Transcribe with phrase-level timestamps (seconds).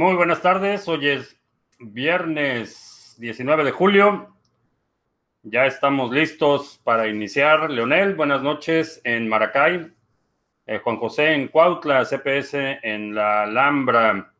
[0.00, 1.38] Muy buenas tardes, hoy es
[1.78, 4.34] viernes 19 de julio.
[5.42, 7.70] Ya estamos listos para iniciar.
[7.70, 9.92] Leonel, buenas noches en Maracay.
[10.64, 14.32] Eh, Juan José en Cuautla, CPS en la Alhambra.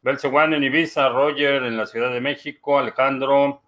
[0.00, 3.62] Belceguán en Ibiza, Roger en la Ciudad de México, Alejandro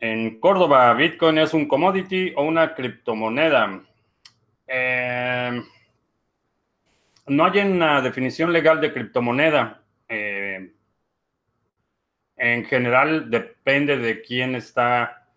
[0.00, 0.94] en Córdoba.
[0.94, 3.78] ¿Bitcoin es un commodity o una criptomoneda?
[4.66, 5.62] Eh,
[7.28, 9.82] no hay una definición legal de criptomoneda.
[10.08, 10.72] Eh,
[12.36, 15.28] en general depende de quién está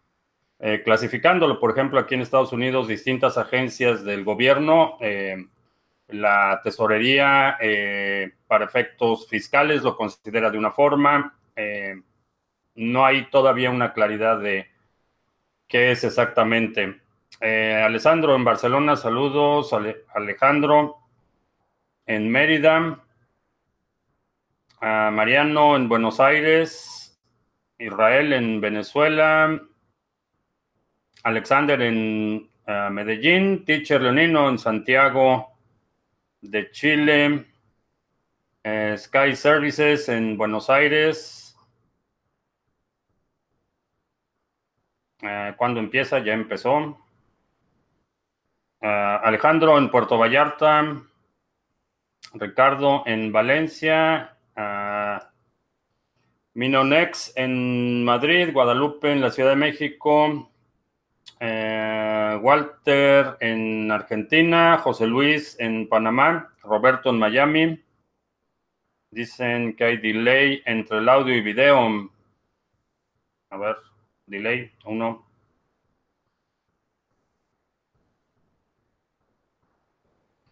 [0.59, 1.59] eh, clasificándolo.
[1.59, 5.47] Por ejemplo, aquí en Estados Unidos, distintas agencias del gobierno, eh,
[6.09, 7.57] la tesorería
[8.47, 11.35] para efectos fiscales lo considera de una forma.
[12.75, 14.67] no hay todavía una claridad de
[15.67, 16.99] qué es exactamente.
[17.39, 19.71] Alessandro en Barcelona, saludos.
[20.15, 20.98] Alejandro
[22.09, 23.03] en Mérida,
[24.81, 27.21] Mariano en Buenos Aires,
[27.77, 29.61] Israel en Venezuela,
[31.21, 32.49] Alexander en
[32.89, 35.53] Medellín, Teacher Leonino en Santiago
[36.41, 37.45] de Chile,
[38.63, 41.55] eh, Sky Services en Buenos Aires.
[45.21, 46.17] Eh, ¿Cuándo empieza?
[46.17, 47.05] Ya empezó.
[48.81, 51.03] Alejandro en Puerto Vallarta.
[52.33, 54.37] Ricardo en Valencia,
[56.53, 60.51] Minonex en Madrid, Guadalupe en la Ciudad de México,
[61.39, 67.83] eh, Walter en Argentina, José Luis en Panamá, Roberto en Miami.
[69.11, 72.09] Dicen que hay delay entre el audio y video.
[73.49, 73.77] A ver,
[74.25, 75.25] delay, uno.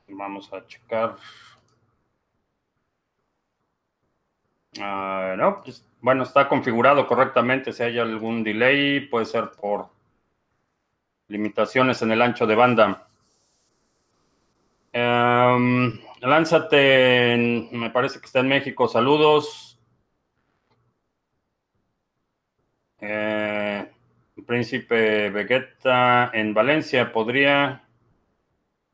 [0.07, 1.17] Vamos a checar.
[4.81, 7.73] Ah, no, pues, bueno, está configurado correctamente.
[7.73, 9.89] Si hay algún delay, puede ser por
[11.27, 13.07] limitaciones en el ancho de banda.
[14.93, 18.87] Em, lánzate, me parece que está en México.
[18.87, 19.79] Saludos.
[22.99, 23.91] Eh,
[24.45, 27.11] Príncipe Vegeta en Valencia.
[27.11, 27.83] Podría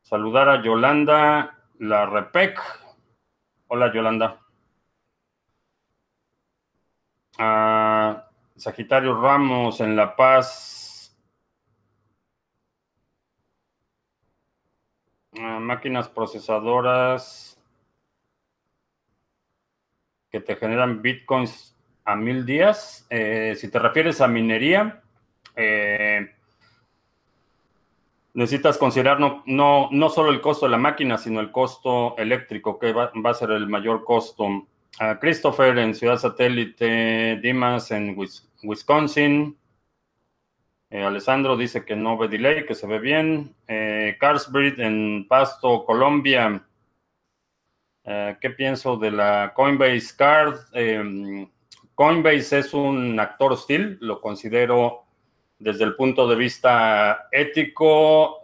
[0.01, 2.59] saludar a Yolanda La Repec.
[3.67, 4.42] Hola, Yolanda.
[7.37, 10.83] A Sagitario Ramos en La Paz.
[15.63, 17.59] máquinas procesadoras
[20.29, 23.05] que te generan bitcoins a mil días.
[23.09, 25.01] Eh, si te refieres a minería,
[25.55, 26.31] eh,
[28.33, 32.79] necesitas considerar no, no, no, solo el costo de la máquina, sino el costo eléctrico,
[32.79, 34.67] que va a ser el mayor costo.
[35.19, 38.15] Christopher en Ciudad Satélite, Dimas en
[38.63, 39.57] Wisconsin.
[40.93, 43.55] Eh, Alessandro dice que no ve delay, que se ve bien.
[43.67, 46.63] Eh, Carsbridge en Pasto, Colombia.
[48.03, 50.59] Eh, ¿Qué pienso de la Coinbase Card?
[50.73, 51.49] Em,
[51.95, 55.05] Coinbase es un actor hostil, lo considero
[55.57, 58.41] desde el punto de vista ético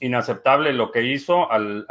[0.00, 1.86] inaceptable lo que hizo al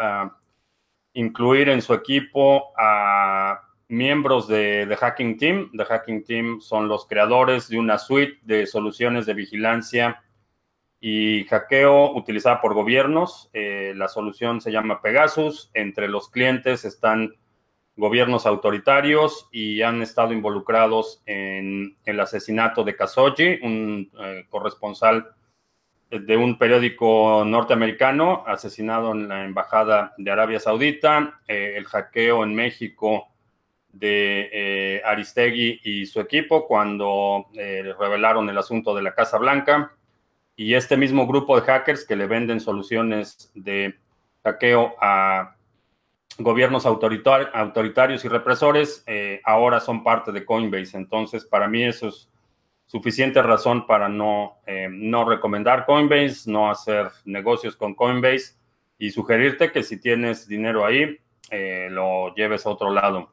[1.13, 5.71] incluir en su equipo a miembros de, The Hacking Team.
[5.75, 10.23] The Hacking Team son los creadores de una suite de soluciones de vigilancia
[10.99, 13.49] y hackeo utilizada por gobiernos.
[13.53, 15.71] Eh, la solución se llama Pegasus.
[15.73, 17.33] Entre los clientes están
[17.97, 25.27] gobiernos autoritarios y han estado involucrados en el asesinato de Khashoggi, un eh, corresponsal
[26.11, 32.53] de un periódico norteamericano asesinado en la embajada de Arabia Saudita, eh, el hackeo en
[32.53, 33.29] México
[33.93, 39.93] de eh, Aristegui y su equipo cuando eh, revelaron el asunto de la Casa Blanca
[40.57, 43.95] y este mismo grupo de hackers que le venden soluciones de
[44.43, 45.55] hackeo a
[46.39, 49.05] gobiernos autoritarios y represores
[49.43, 50.97] ahora son parte de Coinbase.
[50.97, 52.30] Entonces, para mí eso es
[52.91, 58.55] suficiente razón para no, eh, no recomendar Coinbase, no hacer negocios con Coinbase
[58.97, 61.17] y sugerirte que si tienes dinero ahí,
[61.51, 63.31] eh, lo lleves a otro lado.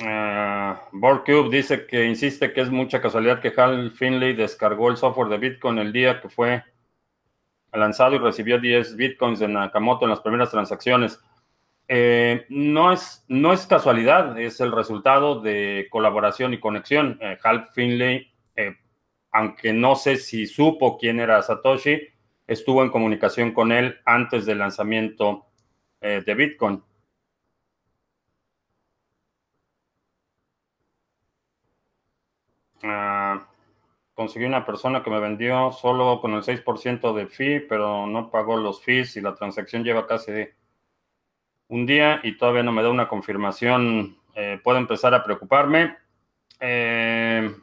[0.00, 5.36] Uh, dice que insiste que es mucha casualidad que Hal Finley descargó el software de
[5.36, 6.64] Bitcoin el día que fue
[7.76, 11.20] lanzado y recibió 10 bitcoins de Nakamoto en las primeras transacciones.
[11.88, 17.18] Eh, no, es, no es casualidad, es el resultado de colaboración y conexión.
[17.20, 18.76] Eh, Hal Finley, eh,
[19.30, 22.00] aunque no sé si supo quién era Satoshi,
[22.46, 25.46] estuvo en comunicación con él antes del lanzamiento
[26.00, 26.80] de Bitcoin.
[32.84, 33.46] Ah,
[34.16, 38.56] conseguí una persona que me vendió solo con el 6% de fee, pero no pagó
[38.56, 40.32] los fees y la transacción lleva casi
[41.68, 44.16] un día y todavía no me da una confirmación.
[44.34, 45.98] Eh, puedo empezar a preocuparme.
[46.58, 47.54] Eh,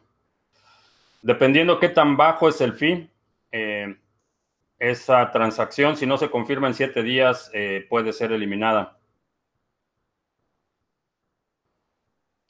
[1.23, 3.09] dependiendo qué tan bajo es el fee,
[3.51, 3.97] eh,
[4.77, 7.51] esa transacción, si no se confirma en siete días,
[7.89, 8.99] puede ser eliminada.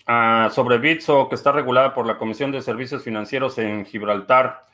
[0.05, 4.65] Ah, sobre Bitso, que está regulada por la Comisión de Servicios Financieros en Gibraltar.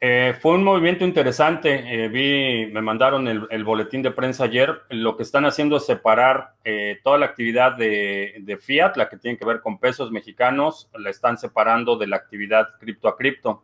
[0.00, 2.04] Eh, fue un movimiento interesante.
[2.04, 4.82] Eh, vi, me mandaron el, boletín de prensa ayer.
[4.88, 9.38] Lo que están haciendo es separar eh, toda la actividad de, fiat, la que tiene
[9.38, 13.62] que ver con pesos mexicanos, la están separando de la actividad cripto a cripto.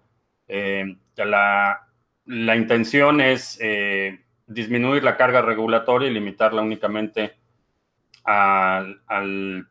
[1.17, 1.89] La,
[2.27, 3.59] la, intención es
[4.47, 7.35] disminuir la carga regulatoria y limitarla únicamente
[8.23, 9.67] al, al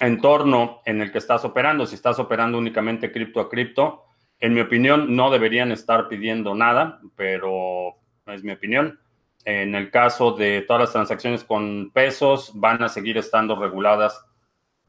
[0.00, 1.86] entorno en el que estás operando.
[1.86, 4.04] Si estás operando únicamente cripto a cripto,
[4.40, 8.98] en mi opinión, no deberían estar pidiendo nada, pero es mi opinión.
[9.44, 14.24] En el caso de todas las transacciones con pesos, van a seguir estando reguladas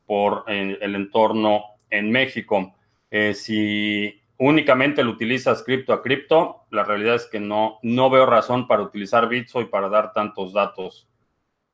[0.06, 2.74] por eh, el entorno en México.
[3.10, 8.26] Eh, si únicamente lo utilizas cripto a cripto, la realidad es que no, no veo
[8.26, 11.11] razón para utilizar Bitso y para dar tantos datos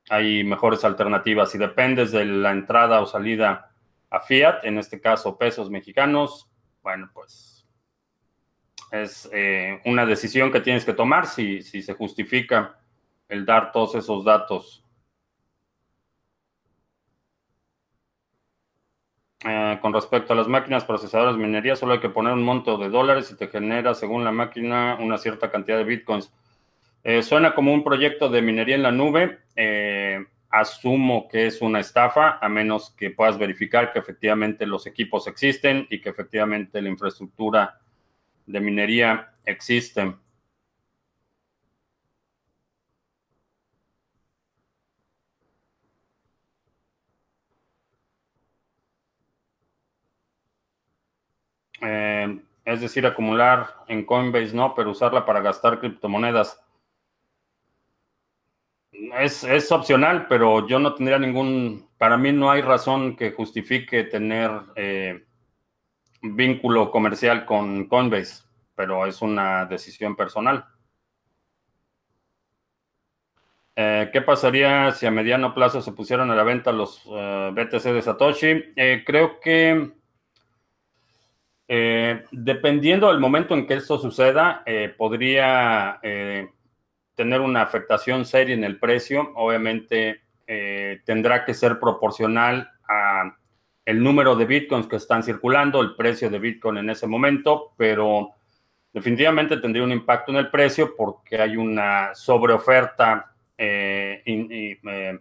[0.09, 1.51] hay mejores alternativas.
[1.51, 3.71] Si dependes de la entrada o salida
[4.09, 6.49] a fiat, en este caso pesos mexicanos,
[6.81, 7.67] bueno, pues
[8.91, 12.79] es eh, una decisión que tienes que tomar si, si se justifica
[13.27, 14.83] el dar todos esos datos.
[19.45, 22.89] Eh, con respecto a las máquinas procesadoras minería, solo hay que poner un monto de
[22.89, 26.33] dólares y te genera, según la máquina, una cierta cantidad de bitcoins.
[27.09, 29.39] Eh, suena como un proyecto de minería en la nube.
[29.55, 35.25] Eh, asumo que es una estafa, a menos que puedas verificar que efectivamente los equipos
[35.27, 37.79] existen y que efectivamente la infraestructura
[38.45, 40.15] de minería existe.
[51.81, 56.61] Eh, es decir, acumular en Coinbase no, pero usarla para gastar criptomonedas
[59.19, 64.51] es, opcional, pero yo no tendría ningún, para mí no hay razón que justifique tener
[64.75, 65.25] eh,
[66.21, 68.43] vínculo comercial con Coinbase,
[68.75, 70.65] pero es una decisión personal.
[73.75, 77.83] Eh, ¿Qué pasaría si a mediano plazo se pusieran a la venta los eh, BTC
[77.93, 78.73] de Satoshi?
[79.05, 79.91] creo que
[82.31, 84.63] dependiendo del momento en que esto suceda,
[84.97, 85.99] podría
[87.17, 93.35] tener una afectación seria en el precio, obviamente eh, tendrá que ser proporcional a
[93.85, 98.35] el número de bitcoins que están circulando, el precio de bitcoin en ese momento, pero
[98.93, 105.19] definitivamente tendría un impacto en el precio porque hay una sobreoferta eh, eh,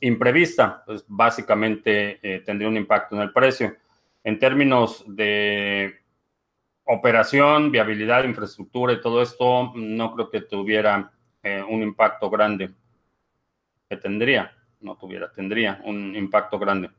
[0.00, 3.76] imprevista, pues básicamente tendría un impacto en el precio.
[4.22, 6.03] En términos de
[6.84, 11.12] operación, viabilidad, infraestructura y todo esto, no creo que tuviera
[11.42, 12.74] eh, un impacto grande.
[13.88, 16.90] Que tendría, no tuviera, tendría un impacto grande.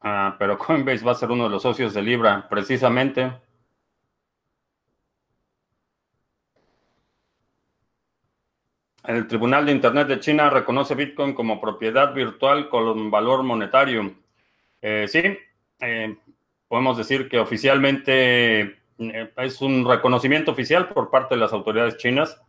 [0.00, 3.32] Ah, pero Coinbase va a ser uno de los socios de Libra, precisamente.
[9.04, 14.14] El Tribunal de Internet de China reconoce Bitcoin como propiedad virtual con valor monetario.
[14.80, 15.22] Eh, sí,
[15.86, 16.16] eh,
[16.68, 18.60] podemos decir que oficialmente
[18.98, 22.40] eh, es un reconocimiento oficial por parte de las autoridades chinas.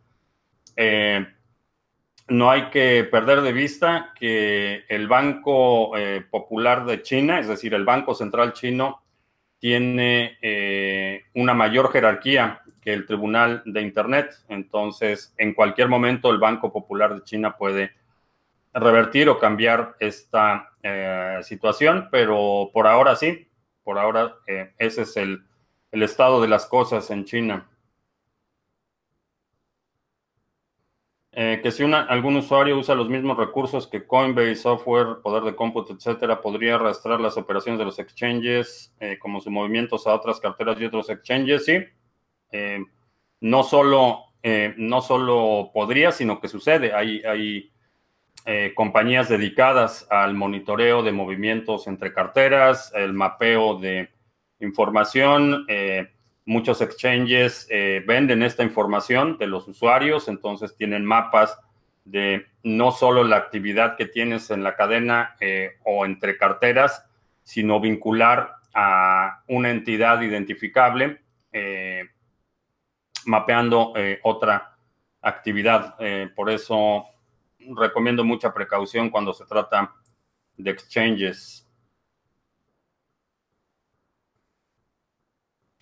[0.76, 1.26] Eh,
[2.28, 5.92] no hay que perder de vista que el Banco
[6.28, 9.00] Popular de China, es decir, el Banco Central chino,
[9.60, 10.36] tiene
[11.34, 14.34] una mayor jerarquía que el Tribunal de Internet.
[14.48, 17.92] Entonces, en cualquier momento el Banco Popular de China puede
[18.76, 23.48] revertir o cambiar esta eh, situación, pero por ahora sí,
[23.82, 25.44] por ahora eh, ese es el,
[25.92, 27.70] estado de las cosas en China.
[31.32, 35.94] Eh, que si algún usuario usa los mismos recursos que Coinbase, software, poder de cómputo,
[35.94, 40.86] etcétera, podría arrastrar las operaciones de los exchanges como sus movimientos a otras carteras y
[40.86, 41.78] otros exchanges, sí.
[43.40, 44.24] no solo
[44.76, 46.94] no solo podría, sino que sucede.
[46.94, 47.70] Hay, hay
[48.74, 54.08] compañías dedicadas al monitoreo de movimientos entre carteras, el mapeo de
[54.60, 55.66] información.
[56.44, 57.68] muchos exchanges
[58.06, 61.58] venden esta información de los usuarios, entonces tienen mapas
[62.04, 65.34] de no solo la actividad que tienes en la cadena
[65.84, 67.04] o entre carteras,
[67.42, 72.04] sino vincular a una entidad identificable eh,
[73.24, 74.76] mapeando eh, otra
[75.22, 75.94] actividad.
[75.98, 77.06] Eh, por eso
[77.74, 79.94] recomiendo mucha precaución cuando se trata
[80.56, 81.68] de exchanges.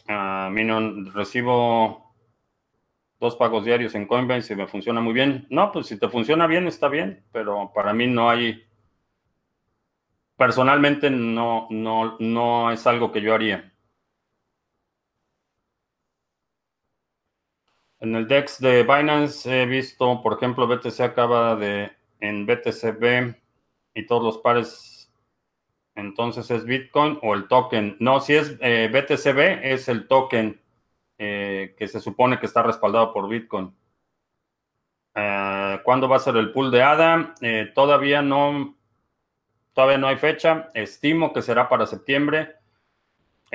[0.09, 2.15] Uh, Minon, recibo
[3.19, 5.47] dos pagos diarios en Coinbase y me funciona muy bien.
[5.51, 8.65] No, pues si te funciona bien, está bien, pero para mí no hay
[10.37, 13.74] personalmente no, no, no es algo que yo haría.
[18.05, 23.35] En el DEX de Binance he visto, por ejemplo, BTC acaba de en BTCB
[23.95, 25.11] y todos los pares,
[25.95, 27.97] entonces es Bitcoin o el token.
[28.01, 30.61] No, si es eh, BTCB, es el token
[31.17, 33.75] eh, que se supone que está respaldado por Bitcoin.
[35.15, 37.35] Eh, ¿Cuándo va a ser el pool de ADA?
[37.75, 38.77] todavía no,
[39.73, 42.57] Todavía no hay fecha, estimo que será para septiembre.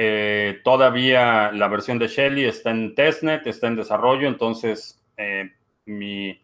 [0.01, 5.51] Eh, todavía la versión de Shelly está en testnet, está en desarrollo, entonces eh,
[5.83, 6.41] mi,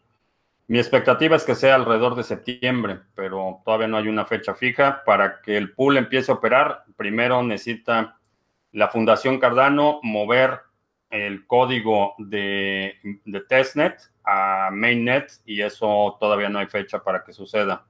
[0.68, 5.06] mi, expectativa es que sea alrededor de septiembre, pero todavía no hay una fecha fija.
[5.06, 8.20] Para que el pool empiece a operar, primero necesita
[8.74, 10.60] la Fundación Cardano mover
[11.10, 17.32] el código de, de testnet a mainnet y eso todavía no hay fecha para que
[17.32, 17.86] suceda.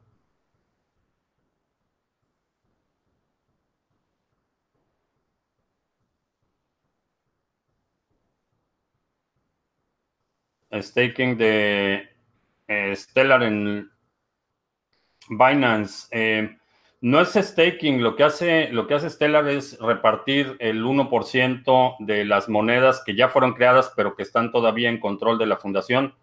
[10.82, 12.10] Staking de
[12.68, 13.90] eh, Stellar en
[15.30, 16.08] Binance.
[16.12, 16.58] Eh,
[17.02, 22.26] no es staking, lo que, hace, lo que hace Stellar es repartir el 1% de
[22.26, 26.16] las monedas que ya fueron creadas, pero que están todavía en control de la fundación.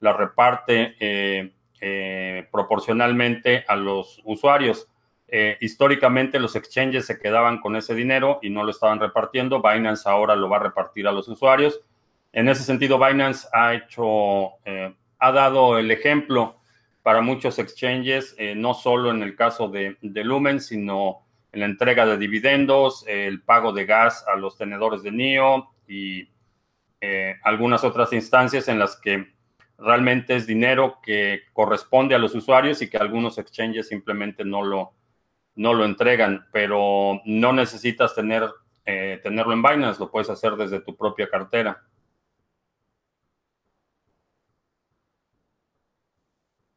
[0.00, 4.88] La reparte eh, proporcionalmente a los usuarios.
[5.60, 9.62] históricamente los exchanges se quedaban con ese dinero y no lo estaban repartiendo.
[9.62, 11.80] Binance ahora lo va a repartir a los usuarios
[12.36, 16.60] en ese sentido, Binance ha hecho, eh, ha dado el ejemplo
[17.02, 22.04] para muchos exchanges, eh, no solo en el caso de, Lumen, sino en la entrega
[22.04, 26.28] de dividendos, el pago de gas a los tenedores de NIO y
[27.00, 29.32] eh, algunas otras instancias en las que
[29.78, 34.92] realmente es dinero que corresponde a los usuarios y que algunos exchanges simplemente no lo,
[35.54, 38.50] no lo entregan, pero no necesitas tener,
[38.84, 41.82] tenerlo en Binance, lo puedes hacer desde tu propia cartera.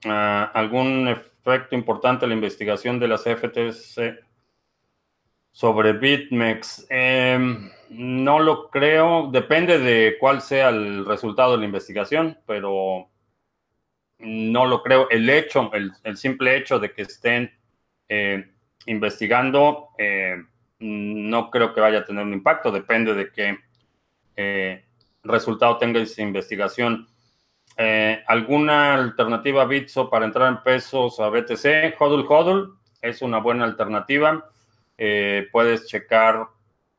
[0.03, 4.20] Algún efecto importante la investigación de las FTC
[5.51, 6.88] sobre BitMEX.
[6.89, 13.10] Em, no lo creo, depende de cuál sea el resultado de la investigación, pero
[14.20, 15.10] no lo creo.
[15.10, 17.51] El hecho, el, simple hecho de que estén
[18.08, 18.51] eh,
[18.86, 20.36] investigando, eh,
[20.79, 23.58] no creo que vaya a tener un impacto, depende de qué
[24.36, 24.86] eh,
[25.24, 27.08] resultado tenga esa investigación.
[27.81, 31.95] Eh, ¿Alguna alternativa Bitso para entrar en pesos a BTC?
[31.98, 34.50] Hodl Hodl es una buena alternativa.
[34.98, 36.45] Eh, puedes checar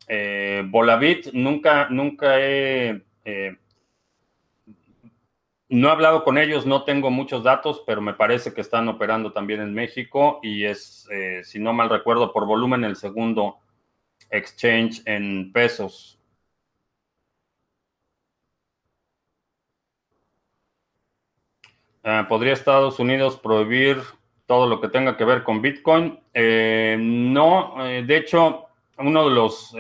[0.09, 1.35] eh, Volabit.
[1.35, 3.03] Nunca, nunca he...
[5.69, 9.33] no he hablado con ellos, no tengo muchos datos, pero me parece que están operando
[9.35, 11.07] también en México y es,
[11.43, 13.59] si no mal recuerdo, por volumen el segundo
[14.31, 16.20] exchange en pesos.
[22.03, 23.99] Eh, ¿Podría Estados Unidos prohibir
[24.47, 26.19] todo lo que tenga que ver con Bitcoin?
[26.33, 28.67] Eh, no, eh, de hecho,
[28.99, 29.75] uno de los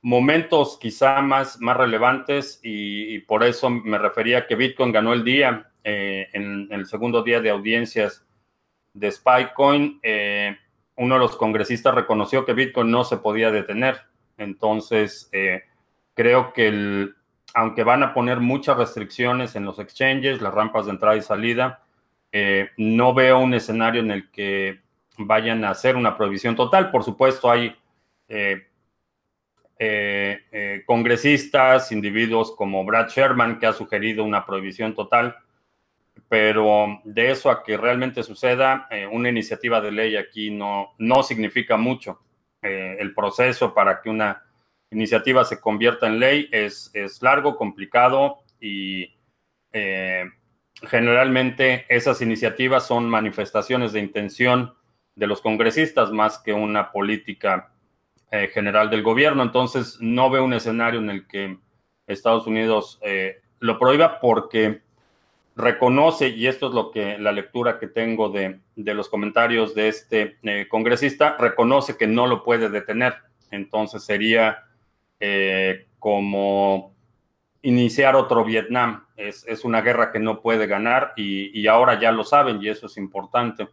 [0.00, 5.70] momentos quizá más, más relevantes y, por eso me refería que Bitcoin ganó el día
[5.82, 8.24] en, el segundo día de audiencias
[8.94, 10.00] de Spycoin.
[10.96, 14.00] uno de los congresistas reconoció que Bitcoin no se podía detener.
[14.36, 15.30] Entonces,
[16.14, 17.16] creo que el,
[17.54, 21.82] aunque van a poner muchas restricciones en los exchanges, las rampas de entrada y salida,
[22.30, 24.80] eh, no veo un escenario en el que
[25.16, 26.90] vayan a hacer una prohibición total.
[26.90, 27.74] Por supuesto, hay
[28.28, 28.66] eh,
[29.78, 35.36] eh, congresistas, individuos como Brad Sherman, que ha sugerido una prohibición total,
[36.28, 41.78] pero de eso a que realmente suceda, una iniciativa de ley aquí no, no significa
[41.78, 42.20] mucho.
[42.60, 44.47] el proceso para que una
[44.90, 49.14] iniciativa se convierta en ley es, es largo, complicado y
[49.72, 50.24] eh,
[50.82, 54.74] generalmente esas iniciativas son manifestaciones de intención
[55.14, 57.72] de los congresistas más que una política
[58.30, 59.42] eh, general del gobierno.
[59.42, 61.58] Entonces, no veo un escenario en el que
[62.06, 64.82] Estados Unidos eh, lo prohíba porque
[65.56, 70.38] reconoce, y esto es lo que la lectura que tengo de, los comentarios de este
[70.68, 73.16] congresista, reconoce que no lo puede detener.
[73.50, 74.67] Entonces sería
[75.98, 76.94] como
[77.62, 79.06] iniciar otro Vietnam.
[79.16, 82.96] Es, una guerra que no puede ganar y, ahora ya lo saben y eso es
[82.96, 83.68] importante.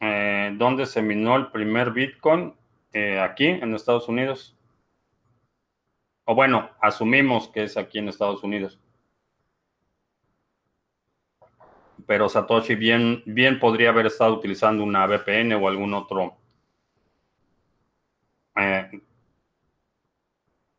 [0.00, 2.54] Eh, ¿Dónde se minó el primer Bitcoin?
[2.92, 4.56] Eh, aquí, en Estados Unidos.
[6.24, 8.78] O bueno, asumimos que es aquí en Estados Unidos.
[12.06, 16.36] Pero Satoshi bien, bien podría haber estado utilizando una VPN o algún otro
[18.56, 18.90] eh,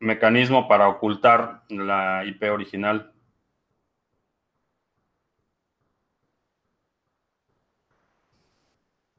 [0.00, 3.12] mecanismo para ocultar la IP original.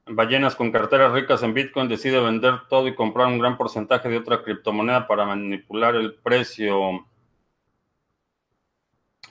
[0.08, 4.18] Ballenas con carteras ricas en Bitcoin decide vender todo y comprar un gran porcentaje de
[4.18, 7.08] otra criptomoneda para manipular el precio.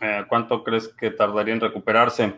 [0.01, 2.35] Eh, ¿Cuánto crees que tardaría en recuperarse?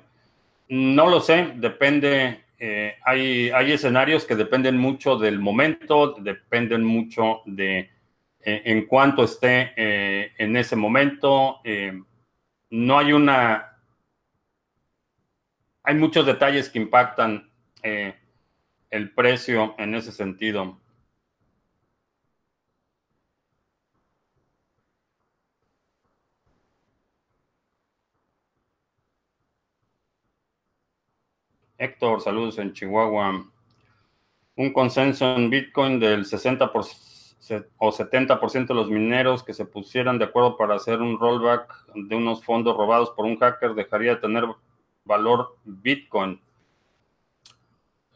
[0.69, 7.43] No lo sé, depende eh, hay, hay, escenarios que dependen mucho del momento, dependen mucho
[7.45, 7.91] de
[8.41, 11.61] eh, en cuanto esté eh, en ese momento.
[12.71, 13.73] no hay una...
[15.83, 17.49] Hay muchos detalles que impactan
[17.83, 20.81] el precio en ese sentido.
[31.79, 33.47] Héctor, saludos en Chihuahua.
[34.57, 37.17] Un consenso en Bitcoin del 60%
[37.79, 42.17] o 70% de los mineros que se pusieran de acuerdo para hacer un rollback de
[42.17, 44.45] unos fondos robados por un hacker dejaría de tener
[45.05, 46.41] valor Bitcoin.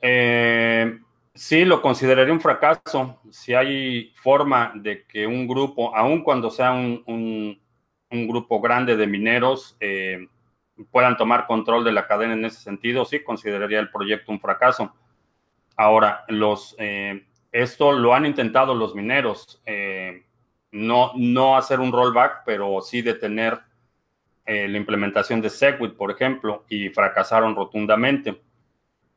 [0.00, 0.98] Eh,
[1.34, 3.20] sí, lo consideraría un fracaso.
[3.30, 7.60] Si hay forma de que un grupo, aun cuando sea un,
[8.10, 10.26] grupo grande de mineros, eh,
[10.90, 14.94] puedan tomar control de la cadena en ese sentido, sí consideraría el proyecto un fracaso.
[15.76, 20.24] Ahora, los, eh, esto lo han intentado los mineros, eh,
[20.72, 23.58] no, no hacer un rollback, pero sí detener
[24.46, 28.40] eh, la implementación de Segwit, por ejemplo, y fracasaron rotundamente.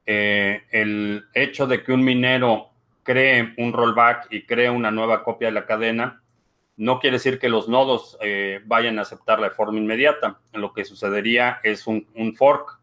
[0.06, 2.72] el hecho de que un minero
[3.04, 6.23] cree un rollback y cree una nueva copia de la cadena
[6.76, 10.40] no quiere decir que los nodos eh, vayan a aceptarla de forma inmediata.
[10.54, 12.80] Lo que sucedería es un, fork.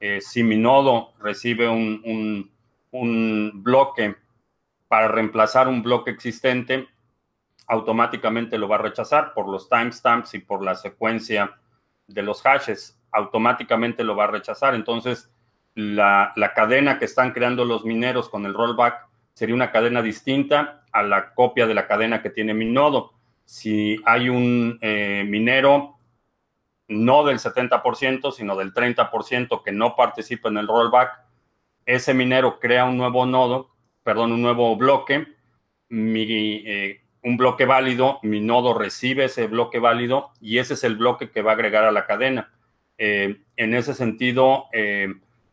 [0.00, 2.50] Eh, si mi nodo recibe un,
[2.90, 4.16] bloque
[4.88, 6.88] para reemplazar un bloque existente,
[7.66, 11.58] automáticamente lo va a rechazar por los timestamps y por la secuencia
[12.06, 12.98] de los hashes.
[13.12, 14.74] Automáticamente lo va a rechazar.
[14.74, 15.30] Entonces,
[15.74, 20.82] la, la cadena que están creando los mineros con el rollback sería una cadena distinta
[20.90, 23.17] a la copia de la cadena que tiene mi nodo
[23.48, 25.96] si hay un eh, minero
[26.86, 31.18] no del 70%, sino del 30% que no participa en el rollback,
[31.86, 33.70] ese minero crea un nuevo nodo,
[34.02, 35.28] perdón, un nuevo bloque,
[35.90, 41.30] eh, un bloque válido, mi nodo recibe ese bloque válido y ese es el bloque
[41.30, 42.52] que va a agregar a la cadena.
[42.98, 44.66] Eh, en ese sentido,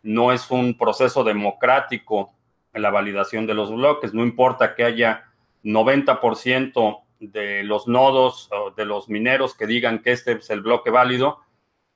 [0.04, 2.34] no es un proceso democrático
[2.74, 5.32] la validación de los bloques, no importa que haya
[5.64, 10.90] 90% de los nodos o de los mineros que digan que este es el bloque
[10.90, 11.40] válido,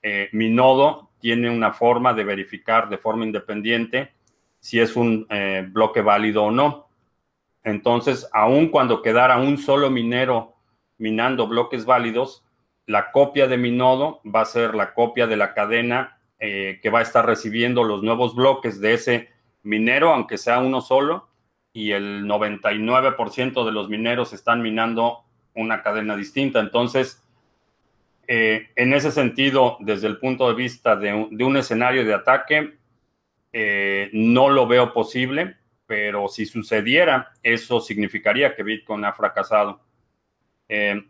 [0.02, 4.12] eh, mi nodo tiene una forma de verificar de forma independiente
[4.60, 6.88] si es un eh, bloque válido o no.
[7.62, 10.54] Entonces, aun cuando quedara un solo minero
[10.98, 12.44] minando bloques válidos,
[12.86, 16.90] la copia de mi nodo va a ser la copia de la cadena eh, que
[16.90, 19.28] va a estar recibiendo los nuevos bloques de ese
[19.62, 21.28] minero, aunque sea uno solo,
[21.72, 26.60] y el 99% de los mineros están minando una cadena distinta.
[26.60, 27.22] Entonces,
[28.26, 32.78] eh, en ese sentido, desde el punto de vista de un, escenario de ataque,
[33.52, 35.56] eh, no lo veo posible,
[35.86, 39.80] pero si sucediera, eso significaría que Bitcoin ha fracasado.
[40.68, 41.02] Eh,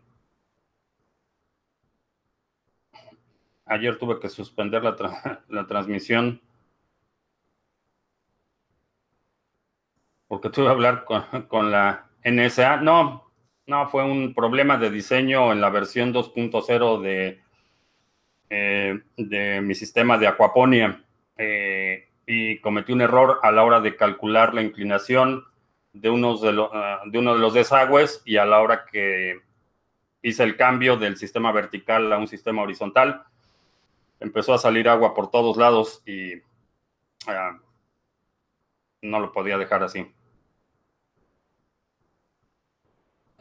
[3.65, 6.41] ayer tuve que suspender la transmisión
[10.31, 11.03] porque tuve que hablar
[11.49, 12.77] con, la NSA.
[12.77, 13.29] No,
[13.67, 17.41] no, fue un problema de diseño en la versión 2.0 de,
[18.49, 21.03] eh, de mi sistema de Aquaponia.
[21.35, 25.43] Eh, y cometí un error a la hora de calcular la inclinación
[25.91, 29.41] de, unos de, ah, de uno de los desagües y a la hora que
[30.21, 33.23] hice el cambio del sistema vertical a un sistema horizontal.
[34.21, 36.35] Empezó a salir agua por todos lados y
[37.27, 37.59] ah,
[39.01, 40.07] no lo podía dejar así.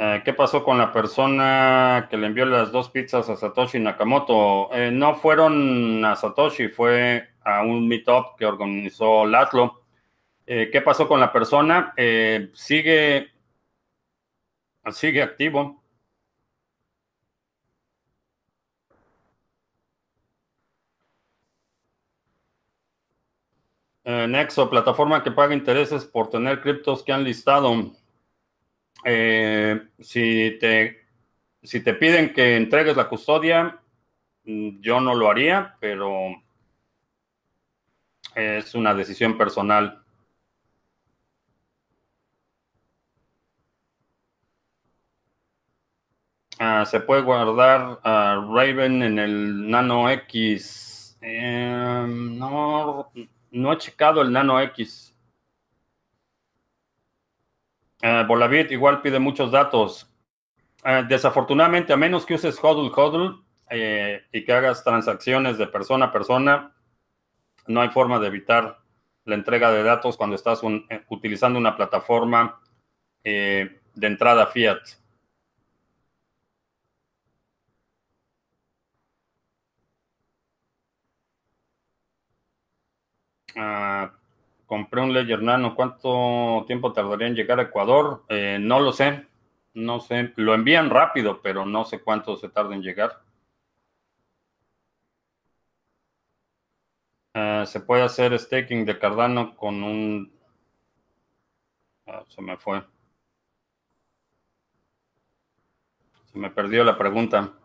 [0.02, 4.72] Eh, ¿Qué pasó con la persona que le envió las dos pizzas a Satoshi Nakamoto?
[4.72, 9.82] Eh, no fueron a Satoshi, fue a un meetup que organizó Laszlo.
[10.46, 11.94] Eh, ¿Qué pasó con la persona?
[12.54, 13.30] sigue,
[14.92, 15.82] sigue activo.
[24.04, 27.99] Nexo, plataforma que paga intereses por tener criptos que han listado.
[29.04, 31.06] Eh, si, te,
[31.62, 33.80] si te piden que entregues la custodia,
[34.44, 36.34] mm, yo no lo haría, pero
[38.34, 40.02] es una decisión personal.
[46.58, 51.16] Ah, se puede guardar Raven en el Nano X.
[51.22, 53.10] Em, no,
[53.50, 55.09] no he checado el Nano X.
[58.02, 60.10] Uh, Volavit igual pide muchos datos.
[60.84, 66.06] Eh, desafortunadamente, a menos que uses HODL HODL eh, y que hagas transacciones de persona
[66.06, 66.74] a persona,
[67.66, 68.78] no hay forma de evitar
[69.24, 70.60] la entrega de datos cuando estás
[71.08, 72.60] utilizando una plataforma
[73.22, 74.80] de entrada fiat.
[83.56, 84.08] Uh,
[84.70, 85.74] compré un Ledger Nano.
[85.74, 88.22] ¿Cuánto tiempo tardaría en llegar a Ecuador?
[88.28, 89.26] Eh, no lo sé.
[89.74, 90.32] No sé.
[90.36, 93.20] Lo envían rápido, pero no sé cuánto se tarda en llegar.
[97.34, 100.32] Eh, se puede hacer staking de Cardano con un...
[102.06, 102.84] Ah, se me fue.
[106.32, 107.59] Se me perdió la pregunta.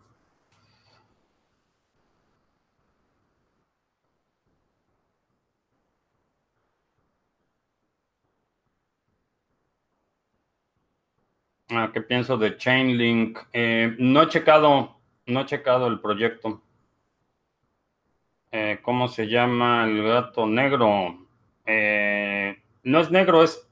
[11.94, 13.38] ¿Qué pienso de Chainlink?
[13.52, 16.62] Eh, no he checado, no he checado el proyecto.
[18.52, 21.28] Eh, ¿Cómo se llama el gato negro?
[21.66, 23.68] Eh, no es negro, es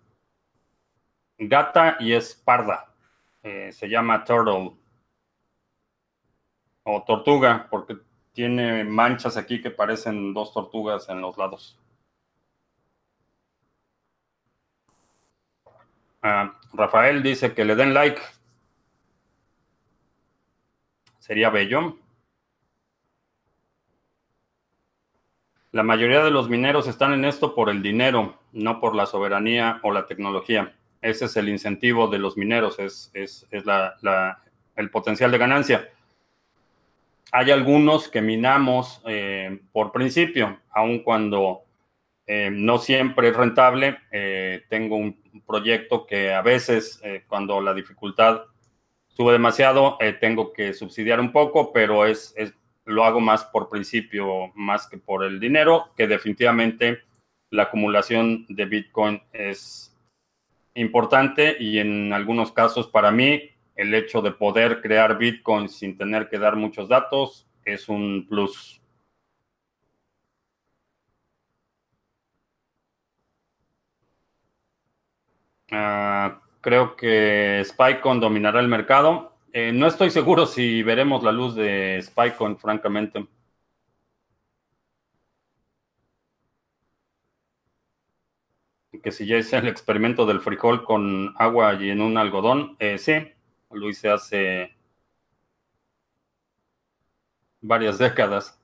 [1.38, 2.94] gata y es parda.
[3.42, 4.74] se llama turtle
[6.84, 7.98] o tortuga porque
[8.34, 11.80] tiene manchas aquí que parecen dos tortugas en los lados.
[16.26, 18.22] Ah, Rafael dice que le den like.
[21.20, 21.98] Sería bello.
[25.74, 29.80] La mayoría de los mineros están en esto por el dinero, no por la soberanía
[29.84, 30.74] o la tecnología.
[31.02, 33.12] Ese es el incentivo de los mineros, es,
[33.52, 35.90] el potencial de ganancia.
[37.34, 41.64] Hay algunos que minamos eh, por principio, aun cuando
[42.28, 43.98] eh, no siempre es rentable.
[44.12, 48.44] Eh, tengo un proyecto que a veces, eh, cuando la dificultad
[49.08, 52.34] sube demasiado, tengo que subsidiar un poco, pero es,
[52.86, 57.00] lo hago más por principio, más que por el dinero, que definitivamente
[57.50, 59.96] la acumulación de Bitcoin es
[60.76, 66.30] importante y en algunos casos para mí el hecho de poder crear Bitcoin sin tener
[66.30, 68.82] que dar muchos datos es un plus.
[75.72, 79.34] Ah, creo que Spycon dominará el mercado.
[79.52, 83.28] Eh, no estoy seguro si veremos la luz de Spycon, francamente.
[89.04, 92.98] Que si ya hice el experimento del frijol con agua y en un algodón, eh,
[92.98, 93.14] sí,
[93.72, 94.74] lo hice hace
[97.62, 98.60] varias décadas.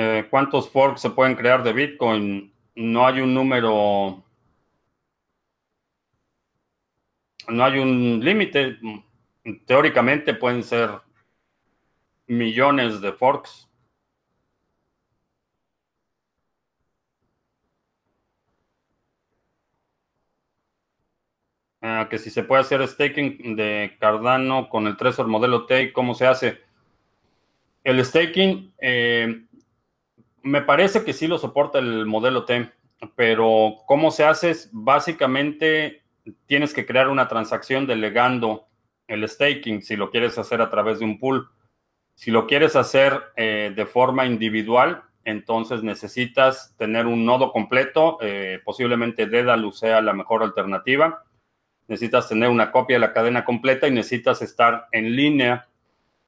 [0.00, 2.54] Eh, ¿Cuántos forks se pueden crear de Bitcoin?
[2.76, 4.22] No hay un número,
[7.48, 8.78] no hay un límite.
[9.66, 10.88] Teóricamente pueden ser
[12.28, 13.68] millones de forks.
[21.80, 26.14] Ah, que si se puede hacer staking de Cardano con el Trezor modelo T, ¿cómo
[26.14, 26.60] se hace?
[27.82, 29.47] El staking, eh,
[30.42, 32.70] me parece que sí lo soporta el modelo T,
[33.14, 34.54] pero ¿cómo se hace?
[34.72, 36.02] Básicamente
[36.46, 38.66] tienes que crear una transacción delegando
[39.06, 41.48] el staking si lo quieres hacer a través de un pool.
[42.14, 48.60] Si lo quieres hacer eh, de forma individual, entonces necesitas tener un nodo completo, eh,
[48.64, 51.22] posiblemente Dedalus sea la mejor alternativa.
[51.86, 55.68] Necesitas tener una copia de la cadena completa y necesitas estar en línea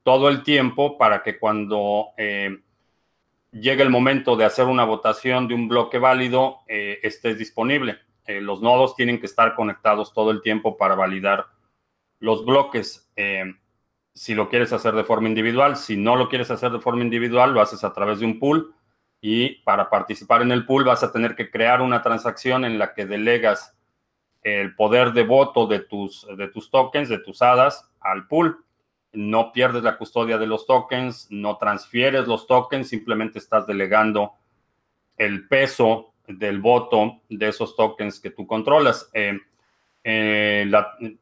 [0.03, 2.61] todo el tiempo para que cuando eh,
[3.53, 7.99] llegue el momento de hacer una votación de un bloque válido, eh, estés disponible.
[8.27, 11.47] los nodos tienen que estar conectados todo el tiempo para validar
[12.21, 13.11] los bloques
[14.15, 15.77] si lo quieres hacer de forma individual.
[15.77, 18.75] Si no lo quieres hacer de forma individual, lo haces a través de un pool
[19.21, 22.95] y para participar en el pool vas a tener que crear una transacción en la
[22.95, 23.77] que delegas
[24.43, 28.65] el poder de voto de tus, de tus tokens, de tus hadas al pool.
[29.13, 34.35] No pierdes la custodia de los tokens, no transfieres los tokens, simplemente estás delegando
[35.17, 39.11] el peso del voto de esos tokens que tú controlas.
[39.13, 39.39] Eh,
[40.03, 40.71] eh,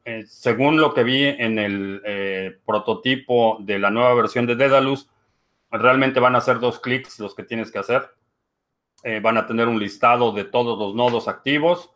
[0.05, 5.09] eh, según lo que vi en el prototipo de la nueva versión de Dedalus,
[5.71, 8.09] realmente van a ser dos clics los que tienes que hacer.
[9.21, 11.89] van a tener un listado de todos los nodos activos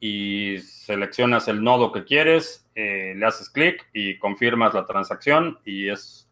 [0.00, 6.28] y seleccionas el nodo que quieres, le haces clic y confirmas la transacción y es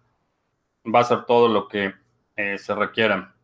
[0.84, 1.94] va a ser todo lo que
[2.58, 3.34] se requiera.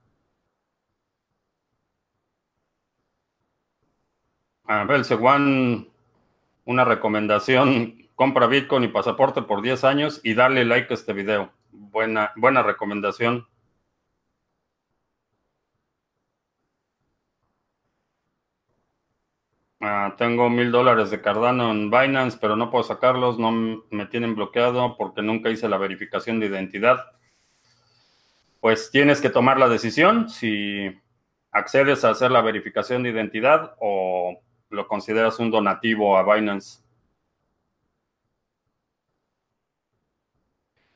[4.64, 5.88] A ver, Seguan
[6.64, 11.52] una recomendación, compra Bitcoin y pasaporte por 10 años y dale like a este video.
[11.72, 13.46] Buena, buena recomendación.
[19.85, 23.51] Ah, tengo mil dólares de Cardano en Binance, pero no puedo sacarlos, no
[23.90, 27.05] me tienen bloqueado porque nunca hice la verificación de identidad.
[28.61, 30.97] Pues tienes que tomar la decisión si
[31.51, 34.40] accedes a hacer la verificación de identidad o
[34.71, 36.81] lo consideras un donativo a Binance.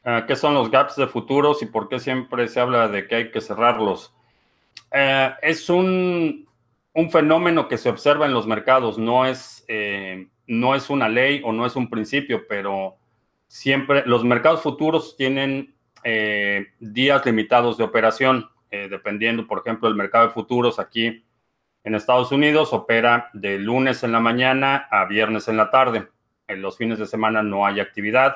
[0.04, 3.16] Ah, ¿Qué son los gaps de futuros y por qué siempre se habla de que
[3.16, 4.14] hay que cerrarlos?
[4.92, 6.45] Eh, es un,
[7.10, 11.52] fenómeno que se observa en los mercados, no es, eh, no es una ley o
[11.52, 12.96] no es un principio, pero
[13.48, 20.26] siempre los mercados futuros tienen eh, días limitados de operación, dependiendo, por ejemplo, el mercado
[20.26, 21.24] de futuros aquí
[21.86, 26.08] en Estados Unidos opera de lunes en la mañana a viernes en la tarde.
[26.48, 28.34] En los fines de semana no hay actividad.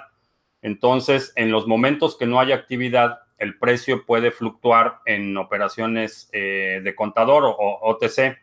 [0.62, 6.80] Entonces, en los momentos que no hay actividad, el precio puede fluctuar en operaciones eh,
[6.84, 8.38] de contador o, OTC,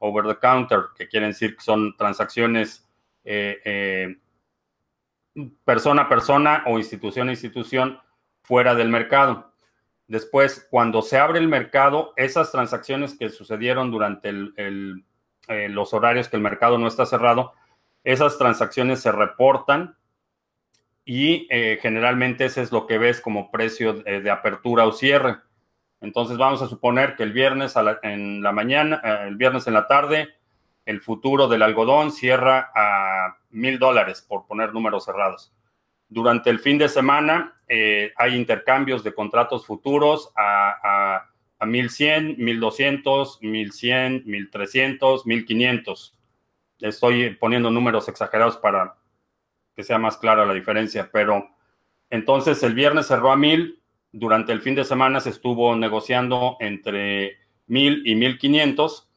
[0.00, 2.86] over the counter, que quieren decir que son transacciones
[3.24, 4.16] eh, eh,
[5.64, 8.00] persona a persona o institución a institución
[8.42, 9.52] fuera del mercado.
[10.08, 16.36] Después, cuando se abre el mercado, esas transacciones que sucedieron durante eh, los horarios que
[16.36, 17.52] el mercado no está cerrado,
[18.02, 19.96] esas transacciones se reportan
[21.04, 21.46] y
[21.80, 25.38] generalmente ese es lo que ves como precio de, apertura o cierre.
[26.00, 29.86] Entonces vamos a suponer que el viernes en la mañana, eh, el viernes en la
[29.86, 30.28] tarde,
[30.86, 35.52] el futuro del algodón cierra a mil dólares, por poner números cerrados.
[36.08, 42.36] Durante el fin de semana eh, hay intercambios de contratos futuros a, a, a 1100,
[42.38, 46.16] 1200, 1100, 1300, 1500.
[46.80, 48.96] Estoy poniendo números exagerados para
[49.76, 51.48] que sea más clara la diferencia, pero
[52.08, 53.79] entonces el viernes cerró a 1000.
[54.12, 59.08] Durante el fin de semana se estuvo negociando entre 1000 y 1500.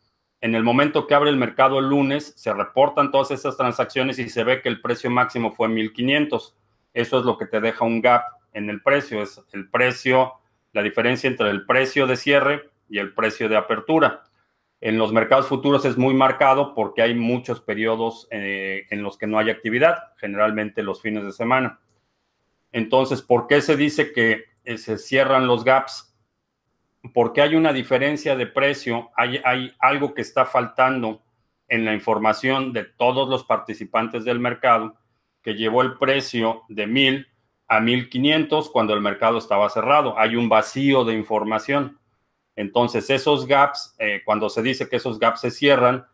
[0.41, 4.29] En el momento que abre el mercado el lunes, se reportan todas esas transacciones y
[4.29, 6.57] se ve que el precio máximo fue 1500
[6.93, 10.33] eso es lo que te deja un gap en el precio, es el precio,
[10.73, 14.23] la diferencia entre el precio de cierre y el precio de apertura.
[14.79, 19.27] En los mercados futuros es muy marcado porque hay muchos periodos eh, en los que
[19.27, 21.79] no hay actividad, generalmente los fines de semana.
[22.71, 24.45] Entonces, ¿por qué se dice que
[24.77, 26.15] se cierran los gaps?
[27.13, 31.21] Porque hay una diferencia de precio, hay, hay algo que está faltando
[31.67, 34.95] en la información de todos los participantes del mercado
[35.41, 37.27] que llevó el precio de 1000
[37.67, 40.17] a 1500 cuando el mercado estaba cerrado.
[40.17, 41.99] Hay un vacío de información.
[42.55, 46.05] Entonces, esos gaps, eh, cuando se dice que esos gaps se cierran,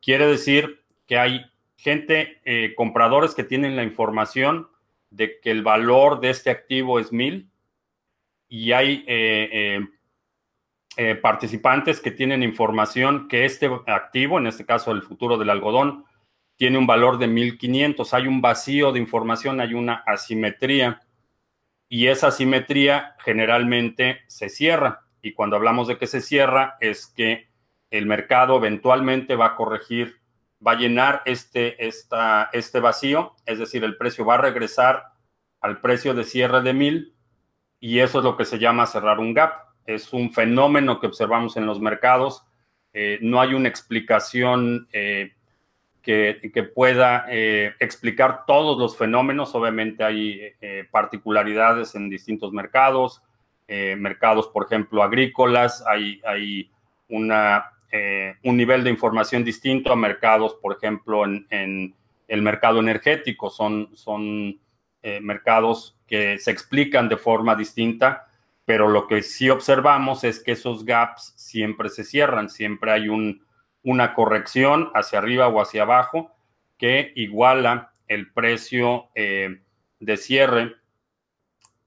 [0.00, 4.68] quiere decir que hay gente, eh, compradores que tienen la información
[5.10, 7.50] de que el valor de este activo es 1000
[8.48, 9.04] y hay
[10.98, 16.06] eh, participantes que tienen información que este activo, en este caso el futuro del algodón,
[16.56, 18.14] tiene un valor de 1500.
[18.14, 21.02] Hay un vacío de información, hay una asimetría
[21.88, 25.02] y esa asimetría generalmente se cierra.
[25.20, 27.50] Y cuando hablamos de que se cierra es que
[27.90, 30.20] el mercado eventualmente va a corregir,
[30.66, 35.04] va a llenar este, esta, este vacío, es decir, el precio va a regresar
[35.60, 37.15] al precio de cierre de 1000
[37.80, 39.66] y eso es lo que se llama cerrar un gap.
[39.86, 42.44] es un fenómeno que observamos en los mercados.
[43.20, 44.88] no hay una explicación
[46.02, 47.26] que, pueda
[47.78, 49.54] explicar todos los fenómenos.
[49.54, 50.52] Obviamente hay
[50.90, 53.22] particularidades en distintos mercados,
[53.68, 56.70] mercados, por ejemplo, agrícolas, hay,
[57.08, 61.94] un nivel de información distinto a mercados, por ejemplo, en,
[62.28, 63.50] el mercado energético.
[63.50, 64.58] Son
[65.22, 68.26] mercados que se explican de forma distinta,
[68.64, 73.46] pero lo que sí observamos es que esos gaps siempre se cierran, siempre hay un,
[73.82, 76.32] una corrección hacia arriba o hacia abajo
[76.76, 79.60] que iguala el precio eh,
[80.00, 80.74] de cierre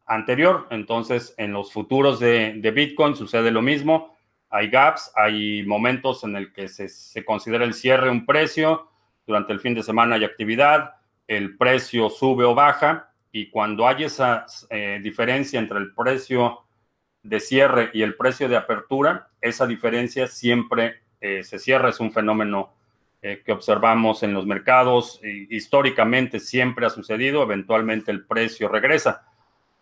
[0.06, 0.68] anterior.
[0.72, 4.18] Entonces, en los futuros de, Bitcoin sucede lo mismo.
[4.50, 8.90] Hay gaps, hay momentos en el que se, se, considera el cierre un precio.
[9.28, 10.96] Durante el fin de semana hay actividad,
[11.28, 16.64] el precio sube o baja y cuando hay esa eh, diferencia entre el precio
[17.22, 21.90] de cierre y el precio de apertura, esa diferencia siempre eh, se cierra.
[21.90, 22.74] Es un fenómeno
[23.22, 25.20] eh, que observamos en los mercados.
[25.24, 27.44] históricamente siempre ha sucedido.
[27.44, 29.26] Eventualmente el precio regresa.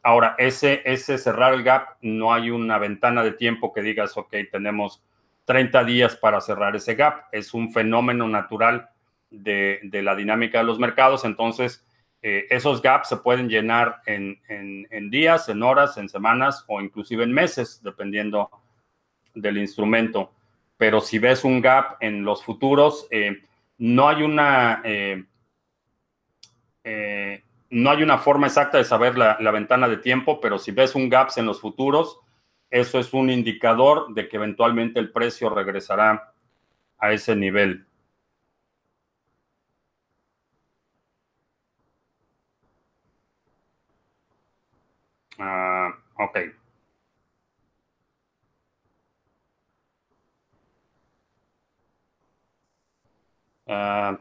[0.03, 4.35] Ahora, ese, ese cerrar el gap, no hay una ventana de tiempo que digas, ok,
[4.51, 5.03] tenemos
[5.45, 7.25] 30 días para cerrar ese gap.
[7.31, 8.89] Es un fenómeno natural
[9.29, 11.23] de, de la dinámica de los mercados.
[11.23, 11.86] Entonces,
[12.29, 17.31] eh, esos gaps se pueden llenar en, días, en horas, en semanas o inclusive en
[17.31, 18.51] meses, dependiendo
[19.33, 20.33] del instrumento.
[20.75, 23.43] Pero si ves un gap en los futuros, eh,
[23.77, 24.81] no hay una...
[24.83, 25.23] Eh,
[27.69, 30.95] no hay una forma exacta de saber la, la, ventana de tiempo, pero si ves
[30.95, 32.19] un gap en los futuros,
[32.69, 36.33] eso es un indicador de que eventualmente el precio regresará
[36.97, 37.87] a ese nivel.
[45.39, 46.37] Ah, ok.
[53.69, 54.17] Uh,